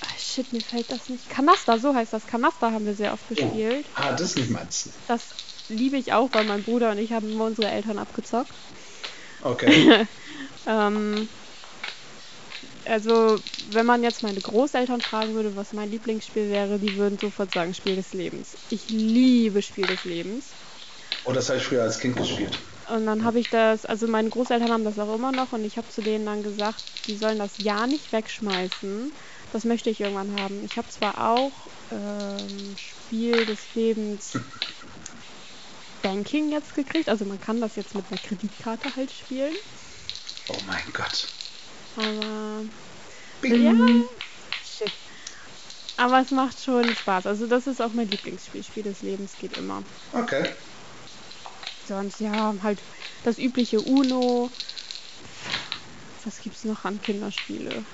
ah, 0.01 0.17
shit, 0.19 0.53
mir 0.53 0.63
fällt 0.63 0.91
das 0.91 1.09
nicht. 1.09 1.29
Kanasta, 1.31 1.79
so 1.79 1.95
heißt 1.95 2.13
das. 2.13 2.27
Kanasta 2.27 2.73
haben 2.73 2.85
wir 2.85 2.95
sehr 2.95 3.15
oft 3.15 3.27
gespielt. 3.27 3.91
Ah, 3.95 4.13
das 4.13 4.31
ist 4.33 4.37
nicht 4.37 4.51
meins. 4.51 4.89
Das 5.07 5.37
liebe 5.69 5.97
ich 5.97 6.13
auch, 6.13 6.35
weil 6.35 6.43
mein 6.43 6.65
Bruder 6.65 6.91
und 6.91 6.99
ich 6.99 7.13
haben 7.13 7.31
immer 7.31 7.45
unsere 7.47 7.71
Eltern 7.71 7.99
abgezockt. 8.01 8.65
Okay. 9.45 9.93
Ähm, 10.67 11.31
also, 12.85 13.41
wenn 13.57 13.87
man 13.87 14.03
jetzt 14.03 14.23
meine 14.23 14.41
Großeltern 14.41 15.03
fragen 15.03 15.35
würde, 15.35 15.55
was 15.57 15.73
mein 15.73 15.91
Lieblingsspiel 15.91 16.49
wäre, 16.49 16.79
die 16.79 16.95
würden 16.97 17.19
sofort 17.19 17.51
sagen 17.51 17.75
Spiel 17.75 17.97
des 17.97 18.13
Lebens. 18.13 18.57
Ich 18.69 18.89
liebe 18.89 19.63
Spiel 19.63 19.87
des 19.87 20.05
Lebens. 20.05 20.57
Oh, 21.25 21.33
das 21.33 21.49
habe 21.49 21.59
ich 21.59 21.65
früher 21.67 21.83
als 21.83 21.99
Kind 21.99 22.17
gespielt. 22.17 22.59
Und 22.85 23.07
dann 23.07 23.25
habe 23.25 23.39
ich 23.39 23.49
das, 23.49 23.85
also 23.87 24.09
meine 24.09 24.29
Großeltern 24.29 24.73
haben 24.73 24.85
das 24.85 24.99
auch 24.99 25.15
immer 25.15 25.33
noch 25.33 25.53
und 25.53 25.65
ich 25.65 25.77
habe 25.79 25.89
zu 25.89 26.03
denen 26.03 26.27
dann 26.27 26.43
gesagt, 26.43 26.83
die 27.07 27.15
sollen 27.17 27.39
das 27.39 27.59
ja 27.59 27.87
nicht 27.87 28.13
wegschmeißen. 28.13 29.13
Das 29.51 29.65
möchte 29.65 29.89
ich 29.91 30.01
irgendwann 30.01 30.33
haben. 30.35 30.63
Ich 30.65 30.77
habe 30.79 30.89
zwar 30.89 31.31
auch 31.31 31.69
ähm, 31.91 32.75
Spiel 32.77 33.45
des 33.47 33.75
Lebens 33.75 34.43
Banking 36.03 36.49
jetzt 36.51 36.75
gekriegt, 36.75 37.09
also 37.09 37.25
man 37.25 37.41
kann 37.41 37.61
das 37.61 37.77
jetzt 37.77 37.95
mit 37.95 38.11
einer 38.11 38.19
Kreditkarte 38.19 38.95
halt 38.97 39.11
spielen, 39.13 39.57
Oh 40.49 40.61
mein 40.67 40.93
Gott. 40.93 41.29
aber 41.95 42.71
Bing. 43.41 43.63
ja, 43.63 43.73
shit. 44.61 44.93
Aber 45.97 46.21
es 46.21 46.31
macht 46.31 46.61
schon 46.61 46.95
Spaß. 46.95 47.27
Also 47.27 47.47
das 47.47 47.67
ist 47.67 47.81
auch 47.81 47.93
mein 47.95 48.09
Lieblingsspiel. 48.09 48.63
Spiel 48.63 48.83
des 48.83 49.03
Lebens 49.03 49.39
geht 49.39 49.53
immer. 49.55 49.85
Okay. 50.13 50.45
Sonst 51.85 52.21
ja, 52.21 52.55
halt 52.63 52.85
das 53.23 53.39
übliche 53.39 53.83
Uno. 53.83 54.53
Was 56.25 56.41
gibt's 56.41 56.65
noch 56.65 56.87
an 56.87 57.03
Kinderspiele? 57.03 57.85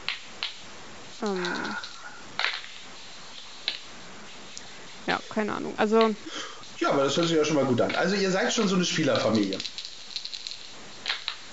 Ähm, 1.22 1.76
ja, 5.06 5.20
keine 5.28 5.54
Ahnung. 5.54 5.78
Also, 5.78 6.14
Ja, 6.80 6.90
aber 6.92 7.04
das 7.04 7.16
hört 7.16 7.28
sich 7.28 7.36
ja 7.36 7.44
schon 7.44 7.56
mal 7.56 7.66
gut 7.66 7.80
an. 7.80 7.94
Also 7.94 8.14
ihr 8.16 8.30
seid 8.30 8.52
schon 8.52 8.68
so 8.68 8.74
eine 8.74 8.84
Spielerfamilie. 8.84 9.62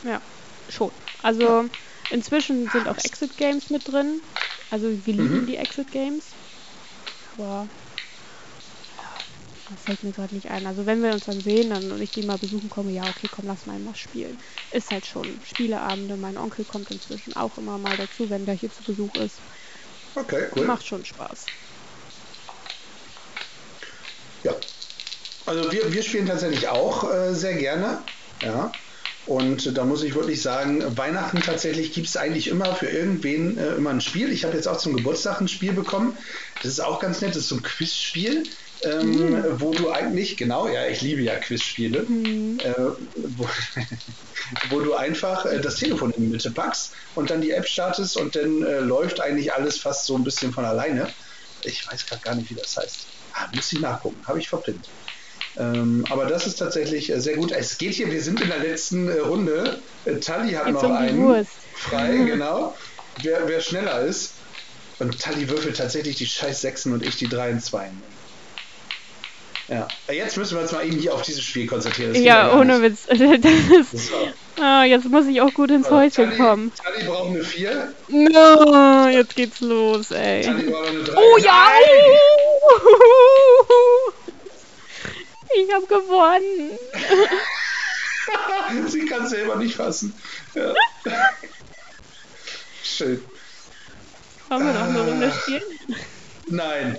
ja, 0.03 0.21
schon. 0.69 0.91
Also, 1.17 1.69
inzwischen 2.09 2.69
sind 2.69 2.87
auch 2.87 2.97
Exit 2.97 3.37
Games 3.37 3.69
mit 3.69 3.87
drin. 3.87 4.21
Also, 4.69 5.05
wir 5.05 5.13
lieben 5.13 5.45
Mhm. 5.45 5.45
die 5.45 5.57
Exit 5.57 5.91
Games. 5.91 6.37
Aber, 7.33 7.69
das 9.69 9.81
fällt 9.83 10.03
mir 10.03 10.11
gerade 10.11 10.35
nicht 10.35 10.49
ein. 10.49 10.67
Also, 10.67 10.85
wenn 10.85 11.01
wir 11.01 11.13
uns 11.13 11.25
dann 11.25 11.41
sehen 11.41 11.69
dann, 11.69 11.91
und 11.91 12.01
ich 12.01 12.11
die 12.11 12.23
mal 12.23 12.37
besuchen 12.37 12.69
komme, 12.69 12.91
ja, 12.91 13.03
okay, 13.03 13.27
komm, 13.31 13.45
lass 13.47 13.65
mal 13.65 13.79
mal 13.79 13.95
spielen. 13.95 14.37
Ist 14.71 14.91
halt 14.91 15.05
schon 15.05 15.25
Spieleabende. 15.45 16.17
Mein 16.17 16.37
Onkel 16.37 16.65
kommt 16.65 16.91
inzwischen 16.91 17.35
auch 17.35 17.57
immer 17.57 17.77
mal 17.77 17.97
dazu, 17.97 18.29
wenn 18.29 18.45
der 18.45 18.55
hier 18.55 18.71
zu 18.71 18.83
Besuch 18.83 19.15
ist. 19.15 19.37
Okay, 20.15 20.47
cool. 20.55 20.65
Macht 20.65 20.85
schon 20.85 21.03
Spaß. 21.03 21.45
Ja. 24.43 24.55
Also 25.45 25.71
wir, 25.71 25.91
wir 25.91 26.03
spielen 26.03 26.25
tatsächlich 26.25 26.67
auch 26.67 27.11
äh, 27.11 27.33
sehr 27.33 27.55
gerne. 27.55 27.99
Ja. 28.41 28.71
Und 29.25 29.75
da 29.75 29.85
muss 29.85 30.03
ich 30.03 30.13
wirklich 30.13 30.41
sagen, 30.41 30.97
Weihnachten 30.97 31.41
tatsächlich 31.41 31.93
gibt 31.93 32.07
es 32.07 32.15
eigentlich 32.15 32.47
immer 32.47 32.75
für 32.75 32.87
irgendwen 32.87 33.57
äh, 33.57 33.73
immer 33.73 33.89
ein 33.89 34.01
Spiel. 34.01 34.31
Ich 34.31 34.45
habe 34.45 34.55
jetzt 34.55 34.67
auch 34.67 34.77
zum 34.77 34.95
Geburtstag 34.95 35.41
ein 35.41 35.47
Spiel 35.47 35.73
bekommen. 35.73 36.15
Das 36.61 36.71
ist 36.71 36.79
auch 36.79 36.99
ganz 36.99 37.21
nett. 37.21 37.31
Das 37.31 37.37
ist 37.37 37.49
so 37.49 37.55
ein 37.55 37.63
Quizspiel, 37.63 38.43
ähm, 38.85 39.59
wo 39.59 39.73
du 39.73 39.91
eigentlich, 39.91 40.37
genau, 40.37 40.67
ja, 40.67 40.87
ich 40.87 41.01
liebe 41.01 41.21
ja 41.21 41.35
Quizspiele, 41.37 41.99
äh, 41.99 42.73
wo, 43.15 43.47
wo 44.69 44.79
du 44.79 44.93
einfach 44.93 45.45
äh, 45.45 45.59
das 45.59 45.75
Telefon 45.75 46.11
in 46.11 46.23
die 46.23 46.29
Mitte 46.29 46.51
packst 46.51 46.93
und 47.15 47.29
dann 47.29 47.41
die 47.41 47.51
App 47.51 47.67
startest 47.67 48.17
und 48.17 48.35
dann 48.35 48.63
äh, 48.63 48.79
läuft 48.79 49.19
eigentlich 49.19 49.53
alles 49.53 49.77
fast 49.77 50.05
so 50.05 50.15
ein 50.15 50.23
bisschen 50.23 50.53
von 50.53 50.65
alleine. 50.65 51.07
Ich 51.63 51.89
weiß 51.91 52.05
gerade 52.05 52.21
gar 52.21 52.35
nicht, 52.35 52.49
wie 52.49 52.55
das 52.55 52.77
heißt. 52.77 53.07
Ah, 53.33 53.47
muss 53.53 53.71
ich 53.73 53.79
nachgucken. 53.79 54.21
Habe 54.27 54.39
ich 54.39 54.47
verpinnt. 54.47 54.87
Ähm, 55.57 56.05
aber 56.09 56.25
das 56.25 56.47
ist 56.47 56.57
tatsächlich 56.57 57.11
äh, 57.11 57.19
sehr 57.19 57.35
gut. 57.35 57.51
Es 57.51 57.77
geht 57.77 57.93
hier, 57.93 58.11
wir 58.11 58.21
sind 58.21 58.41
in 58.41 58.49
der 58.49 58.59
letzten 58.59 59.07
äh, 59.07 59.19
Runde. 59.19 59.79
Äh, 60.05 60.17
Tali 60.17 60.53
hat 60.53 60.67
Jetzt 60.67 60.75
noch 60.75 60.83
um 60.83 60.91
einen 60.91 61.23
Wurst. 61.23 61.51
frei, 61.75 62.17
genau. 62.17 62.75
Wer, 63.21 63.47
wer 63.47 63.61
schneller 63.61 64.01
ist. 64.01 64.33
Und 64.99 65.19
Tali 65.19 65.49
würfelt 65.49 65.77
tatsächlich 65.77 66.17
die 66.17 66.25
scheiß 66.25 66.61
Sechsen 66.61 66.93
und 66.93 67.03
ich 67.03 67.15
die 67.17 67.27
drei 67.27 67.51
und 67.51 67.61
zwei. 67.61 67.89
Ja, 69.67 69.87
jetzt 70.09 70.37
müssen 70.37 70.55
wir 70.55 70.61
uns 70.61 70.71
mal 70.71 70.85
eben 70.85 70.97
hier 70.99 71.13
auf 71.13 71.23
dieses 71.23 71.43
Spiel 71.43 71.65
konzentrieren. 71.65 72.13
Das 72.13 72.21
Ja, 72.21 72.53
ohne. 72.53 72.81
Witz. 72.81 73.07
Das 73.07 73.93
ist, 73.93 74.11
ah, 74.61 74.83
jetzt 74.83 75.05
muss 75.09 75.25
ich 75.25 75.41
auch 75.41 75.53
gut 75.53 75.71
ins 75.71 75.87
So, 75.87 75.95
Häuschen 75.95 76.25
Tali, 76.25 76.37
kommen. 76.37 76.71
Tali 76.75 77.03
braucht 77.03 77.29
eine 77.29 77.43
4. 77.43 77.93
No, 78.09 79.07
jetzt 79.07 79.35
geht's 79.35 79.59
los, 79.61 80.11
ey. 80.11 80.43
Tali 80.43 80.69
braucht 80.69 80.87
eine 80.87 81.03
3. 81.03 81.13
Oh 81.17 81.37
ja! 81.39 81.67
Ich 85.57 85.73
hab 85.73 85.87
gewonnen. 85.87 86.77
Sie 88.87 89.05
kann 89.05 89.27
selber 89.27 89.55
nicht 89.55 89.75
fassen. 89.75 90.13
Ja. 90.53 90.73
Schön. 92.83 93.23
Wollen 94.49 94.65
wir 94.65 94.73
noch 94.73 94.87
eine 94.87 95.01
Runde 95.01 95.31
spielen? 95.31 95.63
Nein. 96.47 96.97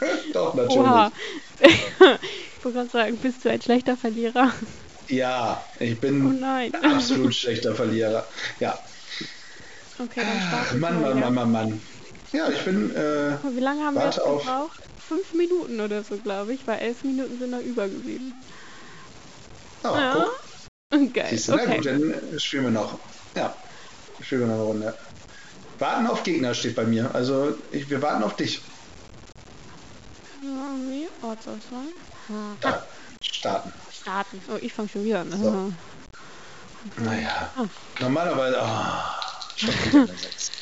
Doch, 0.32 0.54
natürlich. 0.54 0.78
Oha. 0.78 1.12
Ich 1.60 2.64
wollte 2.64 2.78
gerade 2.78 2.90
sagen, 2.90 3.16
bist 3.18 3.44
du 3.44 3.50
ein 3.50 3.60
schlechter 3.60 3.96
Verlierer? 3.96 4.52
Ja, 5.08 5.64
ich 5.78 6.00
Oh 6.00 6.02
bin 6.02 6.40
nein. 6.40 6.72
absolut 6.82 7.34
schlechter 7.34 7.74
Verlierer. 7.74 8.26
Ja. 8.58 8.78
Okay, 9.98 10.20
dann 10.24 10.40
starten 10.40 10.80
Mann. 10.80 11.00
Mann. 11.00 11.20
Mann, 11.20 11.34
Mann, 11.34 11.52
Mann. 11.52 11.82
Ja, 12.32 12.48
ich 12.50 12.64
bin. 12.64 12.90
Äh, 12.94 13.38
Wie 13.54 13.60
lange 13.60 13.82
haben 13.84 13.94
wir 13.94 14.26
auf. 14.26 14.42
gebraucht? 14.42 14.80
Fünf 14.98 15.32
Minuten 15.34 15.80
oder 15.80 16.02
so, 16.02 16.18
glaube 16.18 16.52
ich, 16.52 16.66
weil 16.66 16.80
elf 16.80 17.04
Minuten 17.04 17.38
sind 17.38 17.50
noch 17.50 17.60
übergeblieben. 17.60 18.34
oh, 19.84 19.94
Ja. 19.96 20.12
guck. 20.90 21.12
Geil. 21.14 21.26
Siehst 21.30 21.48
du, 21.48 21.52
na 21.54 21.62
Okay. 21.62 21.76
gut, 21.76 21.86
dann 21.86 22.10
äh, 22.10 22.38
spielen 22.38 22.64
wir 22.64 22.70
noch. 22.70 22.98
Ja, 23.36 23.56
spielen 24.20 24.42
wir 24.42 24.48
noch 24.48 24.54
eine 24.54 24.62
Runde. 24.64 24.98
Warten 25.78 26.06
auf 26.06 26.22
Gegner 26.24 26.54
steht 26.54 26.74
bei 26.76 26.84
mir. 26.84 27.14
Also, 27.14 27.56
ich, 27.70 27.88
wir 27.90 28.02
warten 28.02 28.24
auf 28.24 28.36
dich. 28.36 28.62
Irgendwie 30.46 31.08
Ortsauswahl. 31.22 31.88
Ah, 32.30 32.82
starten. 33.20 33.72
starten. 33.92 34.40
Oh, 34.48 34.58
ich 34.60 34.72
fange 34.72 34.88
schon 34.88 35.04
wieder 35.04 35.20
an. 35.20 35.30
So. 35.32 35.72
Naja, 37.02 37.50
Ah. 37.56 37.64
normalerweise. 38.00 38.56
Oh, 38.60 39.56
schon 39.56 39.68
wieder 39.84 39.98
eine 40.12 40.18
6. 40.18 40.52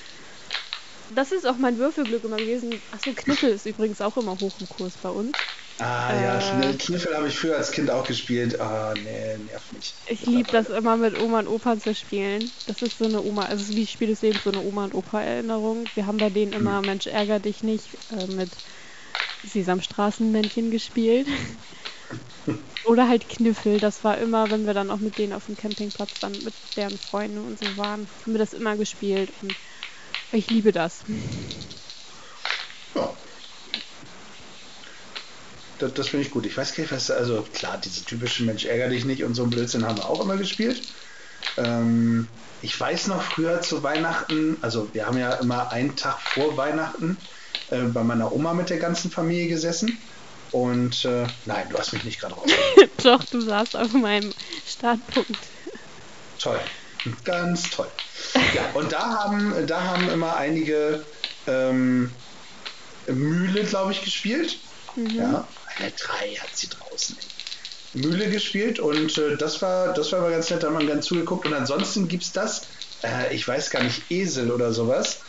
Das 1.14 1.32
ist 1.32 1.46
auch 1.46 1.58
mein 1.58 1.78
Würfelglück 1.78 2.24
immer 2.24 2.36
gewesen. 2.36 2.80
Achso, 2.92 3.12
Kniffel 3.14 3.50
ist 3.50 3.66
übrigens 3.66 4.00
auch 4.00 4.16
immer 4.16 4.32
hoch 4.40 4.52
im 4.58 4.68
Kurs 4.68 4.94
bei 5.02 5.10
uns. 5.10 5.36
Ah 5.78 6.14
ja, 6.14 6.38
Äh. 6.38 6.40
Kniffel, 6.40 6.78
Kniffel 6.78 7.16
habe 7.16 7.28
ich 7.28 7.38
früher 7.38 7.56
als 7.56 7.70
Kind 7.72 7.90
auch 7.90 8.06
gespielt. 8.06 8.58
Ah, 8.58 8.94
nee, 8.94 9.36
nervt 9.36 9.72
mich. 9.74 9.94
Ich 10.08 10.24
liebe 10.24 10.50
das 10.50 10.70
immer 10.70 10.96
mit 10.96 11.20
Oma 11.20 11.40
und 11.40 11.48
Opa 11.48 11.78
zu 11.78 11.94
spielen. 11.94 12.50
Das 12.66 12.80
ist 12.80 12.98
so 12.98 13.04
eine 13.04 13.22
Oma, 13.22 13.44
also 13.46 13.74
wie 13.76 13.86
Spiel 13.86 14.08
des 14.08 14.22
Lebens, 14.22 14.44
so 14.44 14.50
eine 14.50 14.60
Oma 14.60 14.84
und 14.84 14.94
Opa-Erinnerung. 14.94 15.84
Wir 15.94 16.06
haben 16.06 16.18
bei 16.18 16.30
denen 16.30 16.54
immer 16.54 16.80
Mensch 16.80 17.06
ärger 17.06 17.38
dich 17.38 17.62
nicht 17.62 17.86
äh, 18.18 18.26
mit 18.32 18.50
Sesamstraßenmännchen 19.44 20.70
gespielt. 20.70 21.26
Oder 22.84 23.08
halt 23.08 23.28
Kniffel. 23.28 23.80
Das 23.80 24.04
war 24.04 24.18
immer, 24.18 24.50
wenn 24.50 24.66
wir 24.66 24.74
dann 24.74 24.90
auch 24.90 24.98
mit 24.98 25.18
denen 25.18 25.32
auf 25.32 25.46
dem 25.46 25.56
Campingplatz 25.56 26.20
dann 26.20 26.32
mit 26.32 26.54
deren 26.76 26.96
Freunden 26.98 27.38
und 27.38 27.58
so 27.58 27.76
waren, 27.76 28.06
haben 28.22 28.32
wir 28.32 28.38
das 28.38 28.52
immer 28.52 28.76
gespielt. 28.76 29.30
Und 29.42 29.54
ich 30.32 30.50
liebe 30.50 30.72
das. 30.72 31.02
Ja. 32.94 33.12
Das, 35.78 35.94
das 35.94 36.08
finde 36.08 36.26
ich 36.26 36.30
gut. 36.30 36.44
Ich 36.46 36.56
weiß 36.56 36.74
gar 36.74 36.82
nicht, 36.82 36.92
was. 36.92 37.10
Also, 37.10 37.46
klar, 37.54 37.78
diese 37.82 38.04
typischen 38.04 38.46
Mensch 38.46 38.64
ärger 38.64 38.88
dich 38.88 39.04
nicht 39.04 39.24
und 39.24 39.34
so 39.34 39.44
ein 39.44 39.50
Blödsinn 39.50 39.86
haben 39.86 39.96
wir 39.96 40.08
auch 40.08 40.22
immer 40.22 40.36
gespielt. 40.36 40.82
Ähm, 41.56 42.28
ich 42.60 42.78
weiß 42.78 43.08
noch 43.08 43.22
früher 43.22 43.60
zu 43.60 43.82
Weihnachten, 43.82 44.56
also 44.62 44.88
wir 44.94 45.06
haben 45.06 45.18
ja 45.18 45.34
immer 45.34 45.70
einen 45.70 45.96
Tag 45.96 46.20
vor 46.20 46.56
Weihnachten 46.56 47.16
äh, 47.70 47.82
bei 47.82 48.02
meiner 48.02 48.32
Oma 48.32 48.54
mit 48.54 48.70
der 48.70 48.78
ganzen 48.78 49.10
Familie 49.10 49.48
gesessen. 49.48 49.98
Und 50.52 51.04
äh, 51.04 51.26
nein, 51.46 51.66
du 51.70 51.78
hast 51.78 51.92
mich 51.92 52.04
nicht 52.04 52.20
gerade 52.20 52.34
raus. 52.34 52.50
Doch, 53.02 53.24
du 53.24 53.40
saßt 53.40 53.76
auf 53.76 53.92
meinem 53.92 54.32
Startpunkt. 54.66 55.38
Toll. 56.38 56.60
Ganz 57.24 57.70
toll. 57.70 57.88
Ja, 58.54 58.70
und 58.74 58.92
da 58.92 59.24
haben, 59.24 59.66
da 59.66 59.82
haben 59.82 60.08
immer 60.08 60.36
einige 60.36 61.04
ähm, 61.46 62.10
Mühle, 63.06 63.64
glaube 63.64 63.92
ich, 63.92 64.02
gespielt. 64.02 64.58
Ja, 64.96 65.46
eine 65.76 65.90
3 65.90 66.36
hat 66.36 66.48
sie 66.54 66.68
draußen. 66.68 67.16
Mühle 67.94 68.30
gespielt 68.30 68.78
und 68.78 69.18
äh, 69.18 69.36
das 69.36 69.62
war 69.62 69.92
das 69.92 70.10
war 70.12 70.20
aber 70.20 70.30
ganz 70.30 70.50
nett, 70.50 70.62
da 70.62 70.68
haben 70.68 70.78
wir 70.78 70.86
ganz 70.86 71.06
zugeguckt. 71.06 71.46
Und 71.46 71.54
ansonsten 71.54 72.08
gibt 72.08 72.24
es 72.24 72.32
das, 72.32 72.62
äh, 73.02 73.34
ich 73.34 73.46
weiß 73.46 73.70
gar 73.70 73.82
nicht, 73.82 74.10
Esel 74.10 74.50
oder 74.50 74.72
sowas 74.72 75.20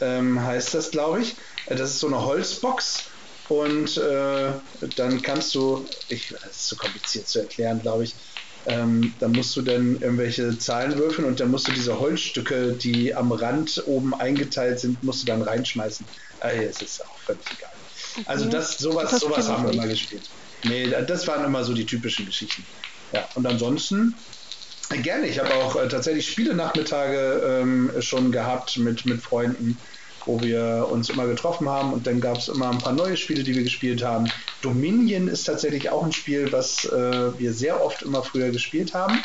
ähm, 0.00 0.42
heißt 0.42 0.74
das, 0.74 0.90
glaube 0.90 1.22
ich. 1.22 1.36
Das 1.66 1.90
ist 1.90 1.98
so 2.00 2.06
eine 2.08 2.24
Holzbox 2.24 3.10
und 3.46 3.96
äh, 3.96 4.54
dann 4.94 5.22
kannst 5.22 5.54
du, 5.54 5.88
ich, 6.08 6.34
das 6.42 6.56
ist 6.56 6.66
zu 6.66 6.76
kompliziert 6.76 7.26
zu 7.28 7.40
erklären, 7.40 7.80
glaube 7.80 8.04
ich. 8.04 8.20
Ähm, 8.66 9.16
dann 9.18 9.34
musst 9.34 9.54
du 9.56 9.62
dann 9.62 10.00
irgendwelche 10.00 10.56
Zahlen 10.56 10.96
würfeln 10.96 11.26
und 11.26 11.38
dann 11.38 11.50
musst 11.50 11.68
du 11.68 11.72
diese 11.72 11.98
Holzstücke, 11.98 12.76
die 12.76 13.14
am 13.14 13.30
Rand 13.30 13.82
oben 13.86 14.14
eingeteilt 14.14 14.78
sind, 14.78 15.02
musst 15.02 15.22
du 15.22 15.26
dann 15.26 15.42
reinschmeißen. 15.42 16.08
Äh, 16.40 16.64
es 16.64 16.80
ist 16.80 17.04
auch 17.06 17.20
völlig 17.20 17.52
egal. 17.52 17.74
Also 18.24 18.48
das, 18.48 18.78
sowas, 18.78 19.10
Das 19.10 19.20
sowas 19.20 19.48
haben 19.48 19.64
wir 19.64 19.70
nicht. 19.70 19.82
immer 19.82 19.88
gespielt. 19.88 20.30
Nee, 20.62 20.88
da- 20.88 21.02
das 21.02 21.26
waren 21.26 21.44
immer 21.44 21.62
so 21.64 21.74
die 21.74 21.84
typischen 21.84 22.24
Geschichten. 22.24 22.68
Ja, 23.10 23.28
und 23.34 23.46
ansonsten 23.46 24.24
äh, 24.90 25.00
gerne. 25.00 25.26
Ich 25.28 25.38
habe 25.38 25.54
auch 25.54 25.76
äh, 25.76 25.88
tatsächlich 25.88 26.28
Spielenachmittage 26.30 27.42
ähm, 27.44 27.92
schon 28.00 28.32
gehabt 28.32 28.76
mit, 28.78 29.04
mit 29.06 29.22
Freunden, 29.22 29.82
wo 30.26 30.40
wir 30.40 30.88
uns 30.90 31.10
immer 31.10 31.26
getroffen 31.26 31.68
haben 31.68 31.92
und 31.92 32.06
dann 32.06 32.20
gab 32.20 32.38
es 32.38 32.48
immer 32.48 32.70
ein 32.70 32.78
paar 32.78 32.92
neue 32.92 33.16
Spiele, 33.16 33.42
die 33.42 33.54
wir 33.54 33.62
gespielt 33.62 34.02
haben. 34.02 34.26
Dominion 34.62 35.28
ist 35.28 35.44
tatsächlich 35.44 35.90
auch 35.90 36.02
ein 36.02 36.12
Spiel, 36.12 36.50
was 36.52 36.84
äh, 36.86 37.38
wir 37.38 37.52
sehr 37.52 37.84
oft 37.84 38.02
immer 38.02 38.22
früher 38.22 38.50
gespielt 38.50 38.94
haben. 38.94 39.22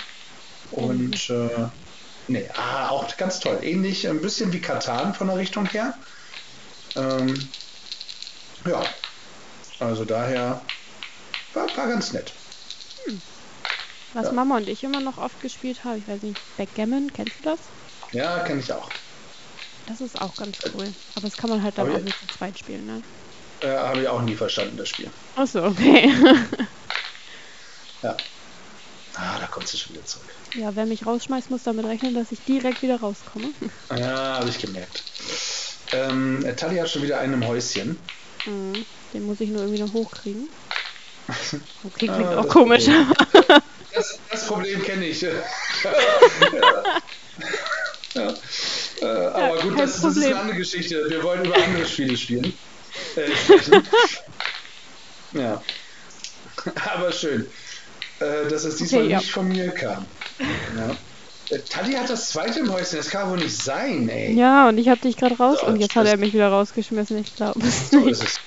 Und 0.72 1.30
äh, 1.30 1.68
nee, 2.28 2.50
ah, 2.56 2.90
auch 2.90 3.16
ganz 3.18 3.40
toll. 3.40 3.60
Ähnlich, 3.64 4.08
ein 4.08 4.22
bisschen 4.22 4.52
wie 4.54 4.60
Katan 4.60 5.14
von 5.14 5.28
der 5.28 5.38
Richtung 5.38 5.66
her. 5.68 5.94
Ähm, 6.96 7.34
ja, 8.66 8.82
also 9.80 10.04
daher 10.04 10.62
war, 11.54 11.78
war 11.78 11.88
ganz 11.88 12.14
nett. 12.14 12.34
Was 14.14 14.26
Ja. 14.26 14.32
Mama 14.34 14.58
und 14.58 14.68
ich 14.68 14.84
immer 14.84 15.00
noch 15.00 15.18
oft 15.18 15.40
gespielt 15.42 15.84
haben, 15.84 15.98
ich 16.00 16.08
weiß 16.08 16.24
nicht, 16.24 16.40
Backgammon, 16.58 17.12
kennst 17.14 17.40
du 17.40 17.44
das? 17.44 17.60
Ja, 18.12 18.40
kenne 18.40 18.60
ich 18.60 18.74
auch. 18.74 18.90
Das 19.90 20.02
ist 20.02 20.22
auch 20.22 20.36
ganz 20.38 20.58
cool. 20.74 20.88
Aber 21.16 21.28
das 21.28 21.36
kann 21.36 21.50
man 21.50 21.62
halt 21.64 21.78
dann 21.78 21.92
auch 21.92 22.00
nicht 22.00 22.18
zu 22.20 22.38
zweit 22.38 22.58
spielen, 22.58 22.86
ne? 22.86 23.02
Äh, 23.62 23.76
Habe 23.76 24.02
ich 24.04 24.08
auch 24.08 24.22
nie 24.22 24.36
verstanden, 24.36 24.78
das 24.78 24.88
Spiel. 24.90 25.10
Achso, 25.36 25.66
okay. 25.66 26.14
Ja. 28.02 28.16
Ah, 29.16 29.38
da 29.42 29.48
kommt 29.48 29.68
sie 29.68 29.78
schon 29.78 29.94
wieder 29.94 30.06
zurück. 30.06 30.28
ja, 30.54 30.74
wer 30.74 30.86
mich 30.86 31.06
rausschmeißt, 31.06 31.50
muss 31.50 31.64
damit 31.64 31.86
rechnen, 31.86 32.14
dass 32.14 32.32
ich 32.32 32.40
direkt 32.46 32.82
wieder 32.82 33.00
rauskomme. 33.02 33.50
Ja, 33.98 34.38
habe 34.40 34.48
ich 34.50 34.60
gemerkt. 34.60 35.04
Ähm, 35.94 36.46
äh, 36.46 36.54
Tali 36.56 36.78
hat 36.78 36.90
schon 36.90 37.02
wieder 37.02 37.20
einen 37.20 37.34
im 37.34 37.48
Häuschen. 37.48 37.98
Mhm. 38.46 38.86
Den 39.14 39.24
muss 39.26 39.42
ich 39.42 39.50
nur 39.50 39.64
irgendwie 39.64 39.82
noch 39.82 39.92
hochkriegen. 39.94 40.48
Okay, 41.84 42.10
Ah, 42.10 42.14
klingt 42.16 42.34
auch 42.36 42.44
das 42.46 42.54
komisch. 42.54 42.86
Problem. 42.86 43.14
Das, 43.94 44.20
das 44.32 44.48
Problem 44.48 44.84
kenne 44.84 45.06
ich. 45.06 45.22
ja. 45.22 45.30
Ja. 48.16 48.34
Äh, 49.02 49.06
aber 49.06 49.62
gut, 49.62 49.80
das, 49.80 50.02
das 50.02 50.18
ist 50.18 50.26
eine 50.26 50.40
andere 50.40 50.58
Geschichte. 50.58 51.06
Wir 51.10 51.24
wollen 51.24 51.46
über 51.46 51.56
andere 51.56 51.86
Spiele 51.86 52.18
spielen. 52.18 52.54
Äh, 53.16 53.30
ja. 55.38 55.62
Aber 56.94 57.12
schön, 57.12 57.46
äh, 58.20 58.50
dass 58.50 58.66
es 58.66 58.78
diesmal 58.78 59.02
Okay, 59.04 59.12
ja. 59.12 59.18
nicht 59.20 59.32
von 59.32 59.48
mir 59.48 59.70
kam. 59.70 60.06
Ja. 60.78 61.56
Äh, 61.56 61.60
Tali 61.70 61.94
hat 61.94 62.10
das 62.10 62.30
zweite 62.30 62.60
im 62.60 62.72
Häuschen. 62.72 62.98
Das 62.98 63.10
kann 63.10 63.30
wohl 63.30 63.38
nicht 63.38 63.56
sein, 63.56 64.10
ey. 64.10 64.34
Ja, 64.34 64.68
und 64.70 64.78
ich 64.78 64.90
habe 64.90 65.00
dich 65.00 65.16
gerade 65.18 65.38
raus 65.38 65.60
So, 65.62 65.68
und 65.68 65.78
jetzt 65.78 65.96
hat 65.96 66.08
er 66.08 66.18
mich 66.18 66.34
wieder 66.34 66.50
rausgeschmissen. 66.50 67.18
Ich 67.20 67.36
glaube 67.36 67.60
es 67.66 67.90
So 67.92 68.00
nicht. 68.00 68.12
ist 68.12 68.24
es. 68.24 68.40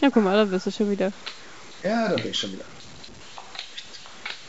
Ja, 0.00 0.10
guck 0.10 0.22
mal, 0.22 0.36
da 0.36 0.44
bist 0.44 0.66
du 0.66 0.70
schon 0.70 0.90
wieder. 0.90 1.12
Ja, 1.82 2.08
da 2.08 2.14
bin 2.16 2.30
ich 2.30 2.38
schon 2.38 2.52
wieder. 2.52 2.64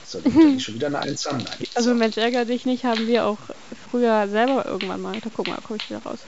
So, 0.06 0.20
liegt 0.20 0.36
da 0.36 0.40
nicht 0.46 0.64
schon 0.66 0.76
wieder 0.76 0.88
eine 0.88 1.00
Eins 1.00 1.26
an? 1.28 1.38
Nein. 1.38 1.68
Also 1.76 1.90
so. 1.90 1.96
Mensch, 1.96 2.18
ärger 2.18 2.46
dich 2.46 2.66
nicht, 2.66 2.86
haben 2.86 3.08
wir 3.08 3.26
auch 3.26 3.40
früher 3.90 4.28
selber 4.30 4.66
irgendwann 4.66 5.02
mal, 5.02 5.20
da 5.20 5.30
guck 5.36 5.48
mal, 5.48 5.58
komme 5.62 5.78
ich 5.78 5.90
wieder 5.90 6.04
raus, 6.04 6.20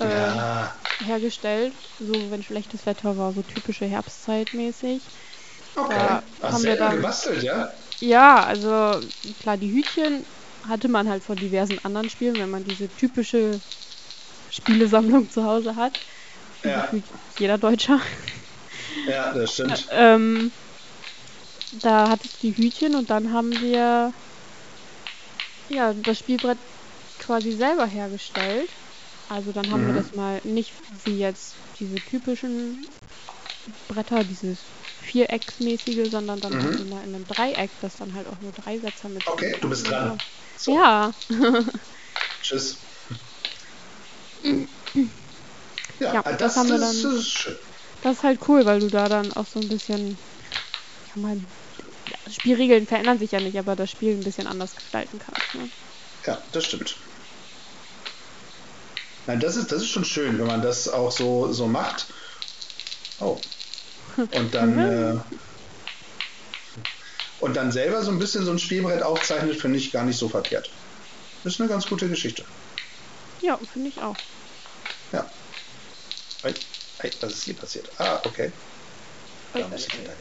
äh, 0.00 0.08
Ja, 0.10 0.74
hergestellt. 1.04 1.72
So, 2.00 2.12
wenn 2.30 2.42
schlechtes 2.42 2.86
Wetter 2.86 3.16
war, 3.16 3.32
so 3.32 3.42
typische 3.42 3.84
Herbstzeit 3.86 4.52
mäßig. 4.52 5.00
okay. 5.76 5.94
da 5.96 6.22
Ach, 6.42 6.52
haben 6.52 6.64
wir 6.64 6.76
dann- 6.76 6.96
gebastelt, 6.96 7.42
ja? 7.42 7.70
Ja, 8.00 8.44
also 8.44 9.00
klar, 9.40 9.56
die 9.56 9.72
Hütchen 9.72 10.24
hatte 10.68 10.88
man 10.88 11.08
halt 11.08 11.22
von 11.22 11.36
diversen 11.38 11.78
anderen 11.84 12.10
Spielen, 12.10 12.38
wenn 12.38 12.50
man 12.50 12.64
diese 12.64 12.88
typische 12.88 13.60
Spielesammlung 14.50 15.30
zu 15.30 15.44
Hause 15.44 15.76
hat. 15.76 15.92
Ja. 16.64 16.88
Jeder 17.38 17.58
Deutscher. 17.58 18.00
Ja, 19.08 19.32
das 19.32 19.52
stimmt. 19.54 19.86
Ähm, 19.92 20.50
da 21.82 22.08
hatte 22.10 22.26
ich 22.26 22.38
die 22.38 22.56
Hütchen 22.56 22.94
und 22.96 23.10
dann 23.10 23.32
haben 23.32 23.60
wir 23.60 24.14
ja 25.68 25.94
das 25.94 26.18
Spielbrett 26.18 26.58
quasi 27.18 27.52
selber 27.52 27.86
hergestellt. 27.86 28.76
Also 29.28 29.52
dann 29.52 29.70
haben 29.70 29.82
Mhm. 29.82 29.86
wir 29.86 29.94
das 29.94 30.12
mal 30.14 30.40
nicht 30.44 30.74
wie 31.04 31.18
jetzt 31.18 31.58
diese 31.76 32.02
typischen 32.02 32.88
Bretter, 33.88 34.24
dieses 34.24 34.64
Vierecksmäßige, 34.98 36.10
sondern 36.10 36.40
dann 36.40 36.54
Mhm. 36.54 36.80
in 36.80 36.92
einem 36.92 37.26
Dreieck, 37.26 37.78
das 37.80 37.96
dann 37.96 38.14
halt 38.14 38.28
auch 38.28 38.40
nur 38.40 38.52
drei 38.52 38.78
Sätze 38.78 39.08
mit. 39.08 39.26
Okay, 39.26 39.58
du 39.60 39.68
bist 39.68 39.90
dran. 39.90 40.20
So, 40.56 40.72
Ja, 40.72 41.14
tschüss. 42.40 42.86
Ja, 45.98 46.12
Ja, 46.12 46.22
das, 46.22 46.38
das 46.38 46.56
haben 46.56 46.70
wir 46.70 46.78
dann- 46.78 47.02
das 47.02 47.14
ist 47.14 47.60
das 48.00 48.18
ist 48.18 48.22
halt 48.24 48.48
cool, 48.48 48.64
weil 48.66 48.80
du 48.80 48.90
da 48.90 49.08
dann 49.08 49.32
auch 49.32 49.46
so 49.46 49.58
ein 49.60 49.68
bisschen, 49.68 50.18
ja 51.14 51.20
mein, 51.20 51.46
Spielregeln 52.30 52.86
verändern 52.86 53.18
sich 53.18 53.32
ja 53.32 53.40
nicht, 53.40 53.58
aber 53.58 53.76
das 53.76 53.90
Spiel 53.90 54.12
ein 54.12 54.24
bisschen 54.24 54.46
anders 54.46 54.74
gestalten 54.74 55.18
kannst. 55.18 55.54
Ne? 55.54 55.68
Ja, 56.26 56.38
das 56.52 56.64
stimmt. 56.64 56.96
Nein, 59.26 59.40
das 59.40 59.56
ist, 59.56 59.72
das 59.72 59.82
ist 59.82 59.88
schon 59.88 60.04
schön, 60.04 60.38
wenn 60.38 60.46
man 60.46 60.62
das 60.62 60.88
auch 60.88 61.10
so, 61.10 61.52
so 61.52 61.66
macht. 61.66 62.06
Oh. 63.20 63.38
Und 64.16 64.54
dann, 64.54 64.78
äh, 64.78 65.16
und 67.40 67.54
dann 67.56 67.72
selber 67.72 68.02
so 68.02 68.10
ein 68.10 68.18
bisschen 68.18 68.44
so 68.44 68.52
ein 68.52 68.58
Spielbrett 68.58 69.02
aufzeichnet, 69.02 69.60
finde 69.60 69.76
ich 69.78 69.92
gar 69.92 70.04
nicht 70.04 70.16
so 70.16 70.28
verkehrt. 70.28 70.70
Das 71.42 71.54
ist 71.54 71.60
eine 71.60 71.68
ganz 71.68 71.86
gute 71.86 72.08
Geschichte. 72.08 72.44
Ja, 73.42 73.58
finde 73.70 73.88
ich 73.88 74.00
auch. 74.00 74.16
Ja. 75.12 75.28
Hey, 76.42 76.54
hey, 77.00 77.10
was 77.20 77.32
ist 77.32 77.44
hier 77.44 77.54
passiert? 77.54 77.90
Ah, 77.98 78.20
okay. 78.24 78.50
Da 79.52 79.68
muss 79.68 79.86
ich 79.86 79.92
hinterher. 79.92 80.16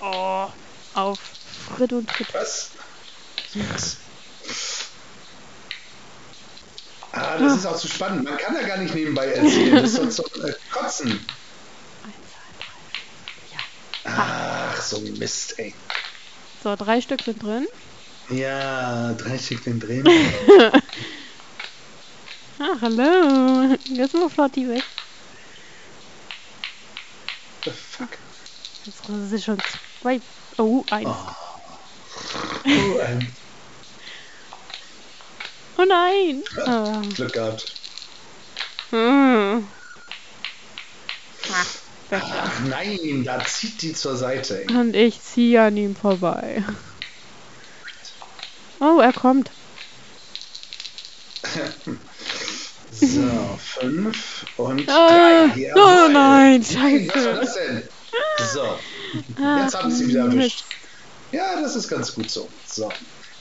Oh, 0.00 0.46
auf 0.94 1.18
Fritt 1.76 1.92
und 1.92 2.08
Tritt. 2.08 2.32
Was? 2.32 2.70
Was? 3.54 3.96
Ah, 7.12 7.38
das 7.38 7.56
ist 7.56 7.66
auch 7.66 7.76
zu 7.76 7.88
spannend. 7.88 8.24
Man 8.24 8.36
kann 8.36 8.54
da 8.54 8.62
gar 8.62 8.76
nicht 8.76 8.94
nebenbei 8.94 9.26
erzählen. 9.26 9.82
Das 9.82 9.94
ist 9.94 10.16
so 10.16 10.24
äh, 10.24 10.52
Kotzen. 10.70 11.10
Eins, 11.10 12.14
zwei, 12.30 12.50
drei. 14.04 14.16
Ach, 14.16 14.80
so 14.80 14.98
ein 14.98 15.18
Mist, 15.18 15.58
ey. 15.58 15.74
So, 16.62 16.76
drei 16.76 17.00
Stück 17.00 17.22
sind 17.22 17.42
drin. 17.42 17.66
Ja, 18.28 19.14
drei 19.14 19.38
Stückchen 19.38 19.80
drehen. 19.80 20.06
Ah, 22.60 22.76
hallo. 22.80 23.76
Jetzt 23.84 24.14
mal 24.14 24.28
Flotti 24.28 24.68
weg. 24.68 24.82
The 27.64 27.70
fuck? 27.70 28.08
Jetzt 28.84 29.06
sind 29.06 29.44
schon 29.44 29.58
zwei. 30.00 30.20
Oh, 30.58 30.84
eins. 30.90 31.08
Oh, 32.66 32.98
ähm, 33.00 33.26
Oh 35.80 35.84
nein. 35.84 36.42
Ah. 36.66 37.00
Glück 37.14 37.32
gehabt. 37.32 37.72
Hm. 38.90 39.66
Ah. 41.52 41.64
Ach 42.10 42.60
nein, 42.68 43.22
da 43.24 43.44
zieht 43.44 43.82
die 43.82 43.92
zur 43.92 44.16
Seite, 44.16 44.64
ey. 44.66 44.74
Und 44.74 44.96
ich 44.96 45.22
ziehe 45.22 45.62
an 45.62 45.76
ihm 45.76 45.94
vorbei. 45.94 46.64
Oh, 48.80 48.98
er 49.00 49.12
kommt. 49.12 49.50
So, 52.90 53.58
fünf 53.62 54.46
und 54.56 54.88
Ah, 54.88 55.48
drei. 55.48 55.72
oh 55.76 56.08
nein, 56.10 56.60
Was 56.62 56.72
scheiße. 56.72 57.34
das 57.34 57.54
denn? 57.54 57.82
So, 58.52 58.62
Ah, 58.62 58.78
jetzt 59.38 59.74
habe 59.76 59.88
ich 59.88 59.94
sie 59.94 60.08
wieder 60.08 60.20
erwischt. 60.24 60.64
Ja, 61.32 61.60
das 61.60 61.76
ist 61.76 61.88
ganz 61.88 62.14
gut 62.14 62.30
so. 62.30 62.48
So. 62.66 62.90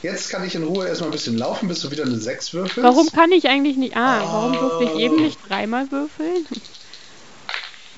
Jetzt 0.04 0.30
kann 0.30 0.46
ich 0.46 0.54
in 0.56 0.64
Ruhe 0.64 0.88
erstmal 0.88 1.10
ein 1.10 1.14
bisschen 1.14 1.38
laufen, 1.38 1.68
bis 1.68 1.80
du 1.82 1.90
wieder 1.90 2.04
eine 2.04 2.20
6 2.20 2.54
würfelst. 2.54 2.84
Warum 2.84 3.10
kann 3.12 3.32
ich 3.32 3.48
eigentlich 3.48 3.78
nicht. 3.78 3.96
Ah, 3.98 4.20
warum 4.22 4.54
durfte 4.54 4.84
ich 4.86 4.92
Oh. 4.92 5.00
eben 5.00 5.16
nicht 5.24 5.40
dreimal 5.48 5.90
würfeln? 5.92 6.46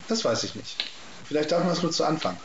Das 0.08 0.24
weiß 0.24 0.44
ich 0.44 0.56
nicht. 0.56 0.76
Vielleicht 1.28 1.52
darf 1.52 1.64
man 1.64 1.74
es 1.74 1.82
nur 1.84 1.92
zu 1.92 2.04
Anfang. 2.06 2.38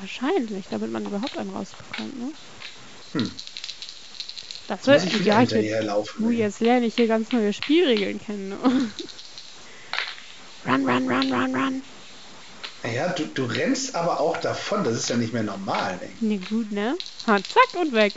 Wahrscheinlich, 0.00 0.64
damit 0.70 0.90
man 0.90 1.04
überhaupt 1.04 1.36
einen 1.36 1.50
rausbekommt, 1.50 2.18
ne? 2.18 2.32
Hm. 3.12 3.30
Das 4.68 4.86
wird. 4.86 5.04
ich 5.04 5.24
Ja, 5.24 5.42
ich 5.42 5.50
hinterherlaufen. 5.50 6.24
uh, 6.24 6.30
jetzt 6.30 6.60
lerne 6.60 6.86
ich 6.86 6.94
hier 6.94 7.08
ganz 7.08 7.30
neue 7.32 7.52
Spielregeln 7.52 8.20
kennen. 8.24 8.48
Ne? 8.50 8.56
Run, 10.64 10.88
run, 10.88 11.08
run, 11.10 11.32
run, 11.32 11.54
run. 11.56 11.82
Ja, 12.84 13.08
du, 13.08 13.24
du 13.26 13.44
rennst 13.44 13.94
aber 13.94 14.18
auch 14.20 14.36
davon. 14.38 14.82
Das 14.84 14.94
ist 14.94 15.08
ja 15.08 15.16
nicht 15.16 15.32
mehr 15.32 15.42
normal. 15.44 15.98
Ey. 16.02 16.08
Nee, 16.20 16.38
gut, 16.48 16.72
ne? 16.72 16.96
Ha, 17.26 17.36
zack 17.38 17.80
und 17.80 17.92
weg. 17.92 18.12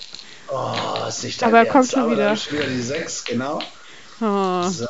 Oh, 0.47 0.73
ist 1.07 1.23
nicht 1.23 1.41
dein 1.41 1.49
Aber 1.49 1.59
er 1.59 1.65
kommt 1.67 1.89
schon 1.91 2.01
aber 2.01 2.11
wieder. 2.11 2.33
Ich 2.33 2.51
wieder 2.51 2.65
die 2.67 2.81
6, 2.81 3.25
genau. 3.25 3.61
Oh. 4.21 4.63
So. 4.69 4.85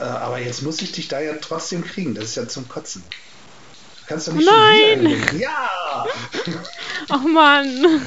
Äh, 0.00 0.02
aber 0.04 0.38
jetzt 0.40 0.62
muss 0.62 0.80
ich 0.82 0.92
dich 0.92 1.08
da 1.08 1.20
ja 1.20 1.34
trotzdem 1.40 1.84
kriegen. 1.84 2.14
Das 2.14 2.24
ist 2.24 2.36
ja 2.36 2.48
zum 2.48 2.68
Kotzen. 2.68 3.04
Du 3.08 4.06
kannst 4.08 4.28
doch 4.28 4.32
nicht 4.32 4.46
Nein! 4.50 5.02
schon 5.02 5.06
wieder. 5.06 5.34
Ja! 5.34 6.06
Ach 7.10 7.22
Mann. 7.22 8.02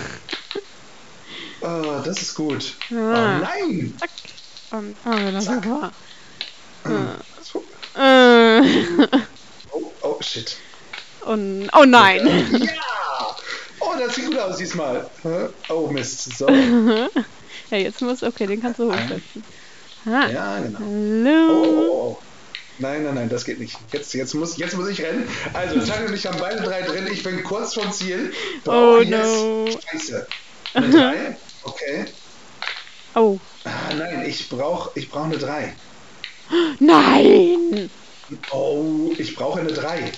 Oh, 1.61 2.01
das 2.03 2.21
ist 2.21 2.35
gut. 2.35 2.73
Oh 2.91 2.95
Ah. 2.95 3.37
nein! 3.39 3.93
Zack. 3.99 4.09
Und, 4.71 4.95
oh, 5.05 5.31
das 5.31 5.45
Zack. 5.45 5.65
war. 5.69 5.91
So. 7.43 7.63
Äh. 7.99 8.61
Oh, 10.21 10.23
oh, 10.23 10.27
shit. 10.27 10.57
Und, 11.25 11.69
oh 11.73 11.83
nein. 11.83 12.27
Ja! 12.59 13.35
Oh, 13.79 13.93
das 13.97 14.13
sieht 14.13 14.27
gut 14.27 14.37
aus 14.37 14.57
diesmal. 14.57 15.09
Oh, 15.67 15.87
Mist. 15.87 16.37
So. 16.37 16.47
ja, 17.71 17.77
jetzt 17.77 18.01
muss, 18.01 18.21
okay, 18.21 18.45
den 18.45 18.61
kannst 18.61 18.79
du 18.79 18.91
hochsetzen. 18.91 19.43
Ah. 20.05 20.27
Ja, 20.27 20.59
genau. 20.59 20.79
Oh, 20.79 20.83
Hallo. 20.83 21.51
oh, 21.51 21.65
oh, 21.65 21.91
oh. 21.91 22.17
Nein, 22.77 23.03
nein, 23.03 23.15
nein, 23.15 23.29
das 23.29 23.45
geht 23.45 23.59
nicht. 23.59 23.77
Jetzt, 23.91 24.13
jetzt, 24.13 24.35
muss, 24.35 24.57
jetzt 24.57 24.77
muss 24.77 24.89
ich 24.89 25.01
rennen. 25.01 25.27
Also, 25.53 25.79
Tanja 25.79 26.07
und 26.07 26.13
ich 26.13 26.27
haben 26.27 26.39
beide 26.39 26.61
drei 26.61 26.83
drin. 26.83 27.07
Ich 27.11 27.23
bin 27.23 27.43
kurz 27.43 27.73
vom 27.73 27.91
Ziel. 27.91 28.31
Oh, 28.67 28.99
jetzt. 28.99 29.09
no. 29.09 29.67
Scheiße. 29.91 30.27
Eine 30.75 30.89
drei? 30.89 31.37
Okay. 31.63 32.05
Oh. 33.15 33.39
Ah, 33.63 33.93
nein, 33.95 34.25
ich 34.27 34.49
brauche 34.49 34.91
ich 34.93 35.09
brauch 35.09 35.25
eine 35.25 35.39
drei. 35.39 35.73
Nein. 36.79 37.89
Oh, 38.51 39.11
ich 39.17 39.35
brauche 39.35 39.59
eine 39.59 39.73
drei. 39.73 40.11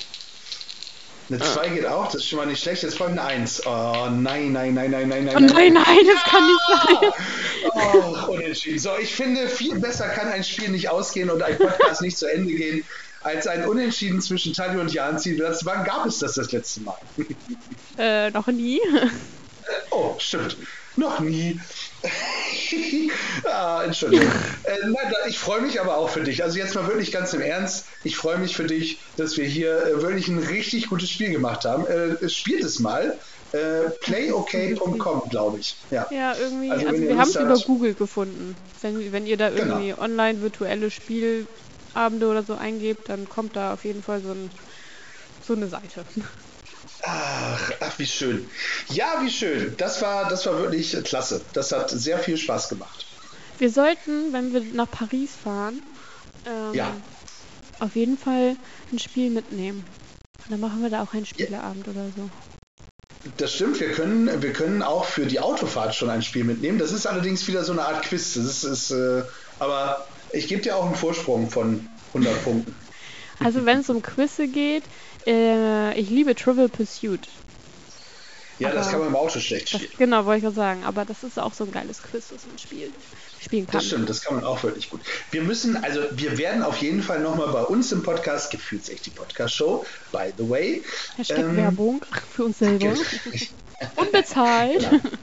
Eine 1.29 1.41
Ah. 1.41 1.45
zwei 1.53 1.69
geht 1.69 1.85
auch, 1.85 2.05
das 2.07 2.15
ist 2.15 2.27
schon 2.29 2.37
mal 2.39 2.45
nicht 2.45 2.61
schlecht. 2.61 2.83
Jetzt 2.83 2.97
folgt 2.97 3.13
eine 3.13 3.23
eins. 3.23 3.65
Oh, 3.65 4.07
nein, 4.11 4.51
nein, 4.51 4.73
nein, 4.73 4.91
nein, 4.91 5.07
nein, 5.07 5.25
nein. 5.25 5.35
Oh 5.35 5.39
nein, 5.39 5.73
nein, 5.73 5.99
das 6.05 6.23
kann 6.23 6.45
nicht 6.45 6.61
sein. 6.67 7.11
Oh, 7.75 8.31
unentschieden. 8.33 8.79
So, 8.79 8.91
ich 9.01 9.13
finde, 9.13 9.47
viel 9.47 9.79
besser 9.79 10.09
kann 10.09 10.27
ein 10.27 10.43
Spiel 10.43 10.69
nicht 10.69 10.89
ausgehen 10.89 11.29
und 11.29 11.41
ein 11.41 11.57
Podcast 11.57 12.01
nicht 12.01 12.17
zu 12.17 12.31
Ende 12.31 12.53
gehen, 12.53 12.83
als 13.21 13.47
ein 13.47 13.65
Unentschieden 13.65 14.21
zwischen 14.21 14.53
Tali 14.53 14.77
und 14.79 14.93
Janzi. 14.93 15.37
Das, 15.37 15.65
wann 15.65 15.85
gab 15.85 16.05
es 16.05 16.19
das 16.19 16.33
das 16.33 16.51
letzte 16.51 16.81
Mal? 16.81 16.97
Äh, 17.97 18.29
noch 18.31 18.47
nie. 18.47 18.81
Oh, 19.91 20.15
stimmt. 20.19 20.57
Noch 20.97 21.19
nie. 21.21 21.57
ah, 23.45 23.83
Entschuldigung. 23.83 24.27
Äh, 24.63 24.77
nein, 24.85 25.11
ich 25.27 25.37
freue 25.39 25.61
mich 25.61 25.79
aber 25.81 25.97
auch 25.97 26.09
für 26.09 26.21
dich. 26.23 26.43
Also 26.43 26.57
jetzt 26.57 26.75
mal 26.75 26.87
wirklich 26.87 27.11
ganz 27.11 27.33
im 27.33 27.41
Ernst. 27.41 27.87
Ich 28.03 28.15
freue 28.17 28.37
mich 28.37 28.55
für 28.55 28.65
dich, 28.65 29.01
dass 29.15 29.37
wir 29.37 29.45
hier 29.45 29.85
äh, 29.85 30.01
wirklich 30.01 30.27
ein 30.27 30.39
richtig 30.39 30.87
gutes 30.89 31.09
Spiel 31.09 31.31
gemacht 31.31 31.65
haben. 31.65 31.85
Äh, 31.87 32.29
spielt 32.29 32.63
es 32.63 32.79
mal. 32.79 33.19
Äh, 33.51 33.89
playok.com, 34.01 35.29
glaube 35.29 35.59
ich. 35.59 35.85
Ja. 35.91 36.07
Ja, 36.11 36.35
irgendwie. 36.35 36.71
Also, 36.71 36.87
Also, 36.87 37.01
wir 37.01 37.17
haben 37.17 37.29
es 37.29 37.35
über 37.35 37.59
Google 37.59 37.93
gefunden. 37.93 38.57
Wenn, 38.81 39.11
wenn 39.11 39.25
ihr 39.25 39.37
da 39.37 39.49
Genau. 39.49 39.75
irgendwie 39.77 39.93
online 39.93 40.41
virtuelle 40.41 40.89
Spielabende 40.89 42.27
oder 42.27 42.43
so 42.43 42.55
eingebt, 42.55 43.09
dann 43.09 43.29
kommt 43.29 43.55
da 43.55 43.73
auf 43.73 43.85
jeden 43.85 44.01
Fall 44.01 44.21
so, 44.21 44.31
ein, 44.31 44.51
so 45.39 45.53
eine 45.53 45.67
Seite. 45.67 46.05
Ach, 47.05 47.71
ach, 47.81 47.99
wie 47.99 48.05
schön. 48.05 48.49
Ja, 48.89 49.19
wie 49.21 49.29
schön. 49.29 49.75
Das 49.77 50.01
war, 50.01 50.29
das 50.29 50.45
war 50.45 50.57
wirklich 50.57 50.95
klasse. 51.03 51.41
Das 51.53 51.71
hat 51.71 51.89
sehr 51.89 52.17
viel 52.17 52.37
Spaß 52.37 52.69
gemacht. 52.69 53.05
Wir 53.59 53.69
sollten, 53.69 54.31
wenn 54.33 54.53
wir 54.53 54.61
nach 54.73 54.89
Paris 54.89 55.31
fahren, 55.35 55.81
ähm, 56.45 56.73
Ja. 56.73 56.95
auf 57.79 57.95
jeden 57.95 58.17
Fall 58.17 58.55
ein 58.91 58.99
Spiel 58.99 59.29
mitnehmen. 59.29 59.85
Dann 60.49 60.59
machen 60.59 60.81
wir 60.81 60.89
da 60.89 61.03
auch 61.03 61.13
einen 61.13 61.25
Spieleabend 61.25 61.87
oder 61.87 62.07
so. 62.15 62.29
Das 63.37 63.53
stimmt, 63.53 63.79
wir 63.79 63.91
können, 63.91 64.41
wir 64.41 64.51
können 64.51 64.81
auch 64.81 65.05
für 65.05 65.25
die 65.25 65.39
Autofahrt 65.39 65.95
schon 65.95 66.09
ein 66.09 66.21
Spiel 66.21 66.43
mitnehmen. 66.43 66.77
Das 66.77 66.91
ist 66.91 67.05
allerdings 67.05 67.47
wieder 67.47 67.63
so 67.63 67.71
eine 67.71 67.85
Art 67.85 68.03
Quiz. 68.03 68.33
Das 68.33 68.45
ist, 68.45 68.63
ist 68.63 68.91
äh, 68.91 69.23
aber 69.59 70.05
ich 70.33 70.47
gebe 70.47 70.61
dir 70.61 70.75
auch 70.75 70.85
einen 70.85 70.95
Vorsprung 70.95 71.49
von 71.49 71.87
100 72.09 72.43
Punkten. 72.43 72.75
Also 73.39 73.65
wenn 73.65 73.79
es 73.79 73.89
um 73.89 74.01
Quizze 74.01 74.47
geht, 74.47 74.83
äh, 75.27 75.99
ich 75.99 76.09
liebe 76.09 76.35
Trivial 76.35 76.69
Pursuit. 76.69 77.27
Ja, 78.59 78.69
das 78.71 78.83
Aber- 78.87 78.91
kann 78.91 78.99
man 78.99 79.09
im 79.09 79.15
Auto 79.15 79.39
schlecht 79.39 79.73
Das, 79.73 79.81
spielen. 79.81 79.97
genau, 79.97 80.25
wollte 80.25 80.37
ich 80.37 80.43
gerade 80.43 80.55
sagen. 80.55 80.83
Aber 80.83 81.05
das 81.05 81.23
ist 81.23 81.39
auch 81.39 81.53
so 81.53 81.63
ein 81.63 81.71
geiles 81.71 82.01
Quiz, 82.03 82.25
das 82.29 82.45
man 82.45 82.57
spielt, 82.59 82.93
spielen 83.41 83.65
kann. 83.65 83.73
Das 83.79 83.87
stimmt, 83.87 84.09
das 84.09 84.21
kann 84.21 84.35
man 84.35 84.43
auch 84.45 84.61
wirklich 84.63 84.89
gut. 84.91 85.01
Wir 85.31 85.41
müssen, 85.41 85.75
also 85.83 86.01
wir 86.11 86.37
werden 86.37 86.61
auf 86.61 86.77
jeden 86.77 87.01
Fall 87.01 87.19
nochmal 87.19 87.47
bei 87.51 87.63
uns 87.63 87.91
im 87.91 88.03
Podcast, 88.03 88.51
Gefühlsecht 88.51 89.05
die 89.07 89.09
Podcast-Show, 89.09 89.85
by 90.11 90.31
the 90.37 90.47
way. 90.47 90.83
Hashtag 91.17 91.39
ähm, 91.39 91.57
Werbung 91.57 92.05
für 92.31 92.45
uns 92.45 92.59
selber. 92.59 92.93
Unbezahlt. 93.95 94.87
Genau. 94.89 95.01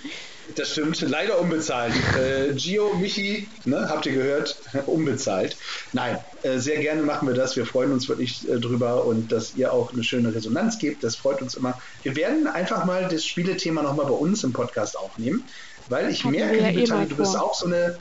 Das 0.57 0.71
stimmt, 0.73 1.01
leider 1.01 1.41
unbezahlt. 1.41 1.95
Äh, 2.19 2.55
Gio, 2.55 2.95
Michi, 2.95 3.49
ne, 3.65 3.89
habt 3.89 4.07
ihr 4.07 4.13
gehört? 4.13 4.61
unbezahlt. 4.87 5.57
Nein, 5.93 6.19
äh, 6.43 6.59
sehr 6.59 6.79
gerne 6.79 7.03
machen 7.03 7.29
wir 7.29 7.35
das. 7.35 7.57
Wir 7.57 7.67
freuen 7.67 7.93
uns 7.93 8.09
wirklich 8.09 8.49
äh, 8.49 8.59
drüber 8.59 9.05
und 9.05 9.33
dass 9.33 9.55
ihr 9.55 9.73
auch 9.73 9.93
eine 9.93 10.03
schöne 10.03 10.35
Resonanz 10.35 10.79
gebt. 10.79 11.05
Das 11.05 11.17
freut 11.17 11.43
uns 11.43 11.55
immer. 11.55 11.81
Wir 12.03 12.17
werden 12.17 12.47
einfach 12.47 12.85
mal 12.85 13.09
das 13.09 13.25
Spielethema 13.25 13.83
nochmal 13.83 14.07
bei 14.07 14.13
uns 14.13 14.45
im 14.45 14.53
Podcast 14.53 14.99
aufnehmen, 14.99 15.45
weil 15.89 16.11
ich 16.11 16.25
Hatten 16.25 16.37
merke, 16.37 16.59
ja 16.59 16.69
liebe 16.69 16.83
eh 16.83 16.87
mal 16.87 17.07
du 17.07 17.17
bist 17.17 17.37
auch 17.37 17.55
so 17.55 17.67
eine, 17.67 17.99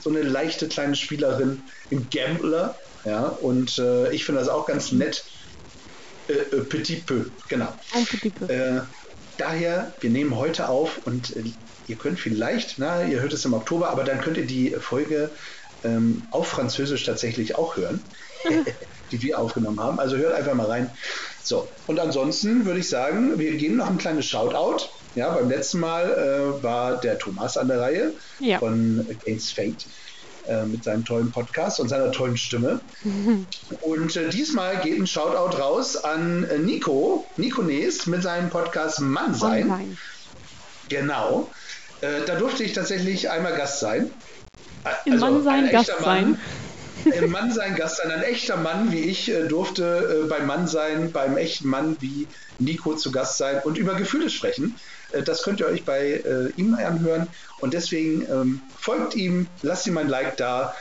so 0.00 0.10
eine 0.10 0.22
leichte 0.22 0.68
kleine 0.68 0.96
Spielerin, 0.96 1.62
ein 1.90 2.08
Gambler. 2.10 2.76
Ja, 3.04 3.26
und 3.26 3.78
äh, 3.78 4.12
ich 4.12 4.24
finde 4.24 4.40
das 4.40 4.48
auch 4.48 4.66
ganz 4.66 4.92
nett. 4.92 5.24
Äh, 6.28 6.34
äh, 6.34 6.60
petit 6.60 7.04
peu, 7.04 7.24
genau. 7.48 7.68
Un 7.94 8.06
petit 8.06 8.30
peu. 8.30 8.46
Daher, 9.36 9.96
wir 10.00 10.10
nehmen 10.10 10.36
heute 10.36 10.68
auf 10.68 10.98
und 10.98 11.34
äh, 11.36 11.44
ihr 11.86 11.96
könnt 11.98 12.20
vielleicht, 12.20 12.78
na, 12.78 13.04
ihr 13.04 13.20
hört 13.20 13.32
es 13.32 13.44
im 13.44 13.54
Oktober, 13.54 13.90
aber 13.90 14.04
dann 14.04 14.20
könnt 14.20 14.36
ihr 14.36 14.46
die 14.46 14.76
Folge 14.78 15.32
ähm, 15.82 16.28
auf 16.30 16.46
Französisch 16.48 17.04
tatsächlich 17.04 17.56
auch 17.56 17.76
hören, 17.76 18.12
die 19.10 19.22
wir 19.22 19.38
aufgenommen 19.38 19.80
haben. 19.80 19.98
Also 19.98 20.16
hört 20.16 20.34
einfach 20.34 20.54
mal 20.54 20.66
rein. 20.66 20.94
So, 21.42 21.72
und 21.86 21.98
ansonsten 21.98 22.64
würde 22.66 22.80
ich 22.80 22.88
sagen, 22.88 23.38
wir 23.38 23.56
geben 23.56 23.76
noch 23.76 23.88
ein 23.90 23.98
kleines 23.98 24.26
Shoutout. 24.26 24.84
Ja, 25.14 25.34
beim 25.34 25.50
letzten 25.50 25.80
Mal 25.80 26.10
äh, 26.12 26.62
war 26.62 26.98
der 27.00 27.18
Thomas 27.18 27.56
an 27.56 27.68
der 27.68 27.80
Reihe 27.80 28.16
Ja. 28.38 28.58
von 28.58 29.06
Against 29.10 29.54
Fate 29.54 29.86
äh, 30.48 30.64
mit 30.64 30.84
seinem 30.84 31.04
tollen 31.04 31.30
Podcast 31.30 31.80
und 31.80 31.88
seiner 31.88 32.10
tollen 32.12 32.36
Stimme. 32.36 32.80
Und 33.82 34.16
äh, 34.16 34.28
diesmal 34.30 34.78
geht 34.78 34.98
ein 34.98 35.06
Shoutout 35.06 35.56
raus 35.58 35.96
an 35.96 36.44
äh, 36.44 36.58
Nico, 36.58 37.26
Nico 37.36 37.62
Nees 37.62 38.06
mit 38.06 38.22
seinem 38.22 38.50
Podcast 38.50 39.00
Mannsein. 39.00 39.70
Online. 39.70 39.96
Genau. 40.88 41.50
Äh, 42.00 42.24
da 42.26 42.34
durfte 42.36 42.64
ich 42.64 42.72
tatsächlich 42.72 43.30
einmal 43.30 43.54
Gast 43.56 43.80
sein. 43.80 44.10
Ä- 44.84 44.90
Im 45.06 45.18
Mannsein 45.20 45.64
ein 45.66 45.70
Gast 45.70 45.88
echter 45.90 46.02
sein. 46.02 46.38
Mann, 47.04 47.14
Im 47.14 47.30
Mannsein 47.30 47.74
Gast 47.76 47.98
sein. 47.98 48.10
Ein 48.10 48.22
echter 48.22 48.56
Mann 48.56 48.92
wie 48.92 49.00
ich 49.00 49.30
äh, 49.30 49.46
durfte 49.46 50.22
äh, 50.24 50.28
beim 50.28 50.46
Mannsein, 50.46 51.12
beim 51.12 51.36
echten 51.36 51.68
Mann 51.68 51.96
wie 52.00 52.26
Nico 52.58 52.94
zu 52.94 53.10
Gast 53.12 53.38
sein 53.38 53.60
und 53.64 53.78
über 53.78 53.94
Gefühle 53.94 54.30
sprechen. 54.30 54.76
Äh, 55.12 55.22
das 55.22 55.42
könnt 55.42 55.60
ihr 55.60 55.66
euch 55.66 55.84
bei 55.84 56.22
äh, 56.24 56.50
ihm 56.56 56.74
anhören. 56.74 57.28
Und 57.60 57.74
deswegen 57.74 58.22
ähm, 58.22 58.60
folgt 58.78 59.14
ihm, 59.14 59.46
lasst 59.62 59.86
ihm 59.86 59.98
ein 59.98 60.08
Like 60.08 60.36
da, 60.36 60.74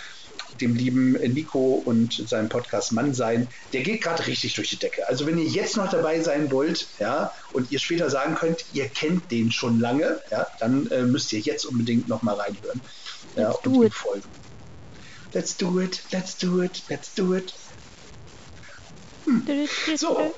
dem 0.60 0.76
lieben 0.76 1.16
äh, 1.16 1.28
Nico 1.28 1.82
und 1.86 2.28
seinem 2.28 2.50
Podcast 2.50 2.92
Mann 2.92 3.14
sein. 3.14 3.48
Der 3.74 3.82
geht 3.82 4.02
gerade 4.02 4.26
richtig 4.28 4.54
durch 4.56 4.70
die 4.70 4.78
Decke. 4.78 5.08
Also 5.08 5.26
wenn 5.26 5.38
ihr 5.38 5.46
jetzt 5.46 5.78
noch 5.78 5.90
dabei 5.90 6.22
sein 6.22 6.52
wollt, 6.52 6.88
ja, 7.00 7.34
und 7.54 7.72
ihr 7.72 7.80
später 7.80 8.10
sagen 8.10 8.36
könnt, 8.36 8.66
ihr 8.74 8.88
kennt 8.88 9.32
den 9.32 9.52
schon 9.52 9.80
lange, 9.80 10.20
ja, 10.30 10.48
dann 10.60 10.90
müsst 11.12 11.32
ihr 11.34 11.40
jetzt 11.40 11.66
unbedingt 11.66 12.08
noch 12.08 12.22
mal 12.22 12.36
reinhören. 12.36 12.82
Ja, 13.36 13.52
und 13.52 13.76
ihm 13.76 13.92
folgen. 13.92 14.24
Let's 15.34 15.56
do 15.56 15.80
it, 15.80 16.02
let's 16.12 16.38
do 16.38 16.62
it, 16.62 16.84
let's 16.90 17.16
do 17.16 17.34
it. 17.34 17.54
So, 19.96 20.34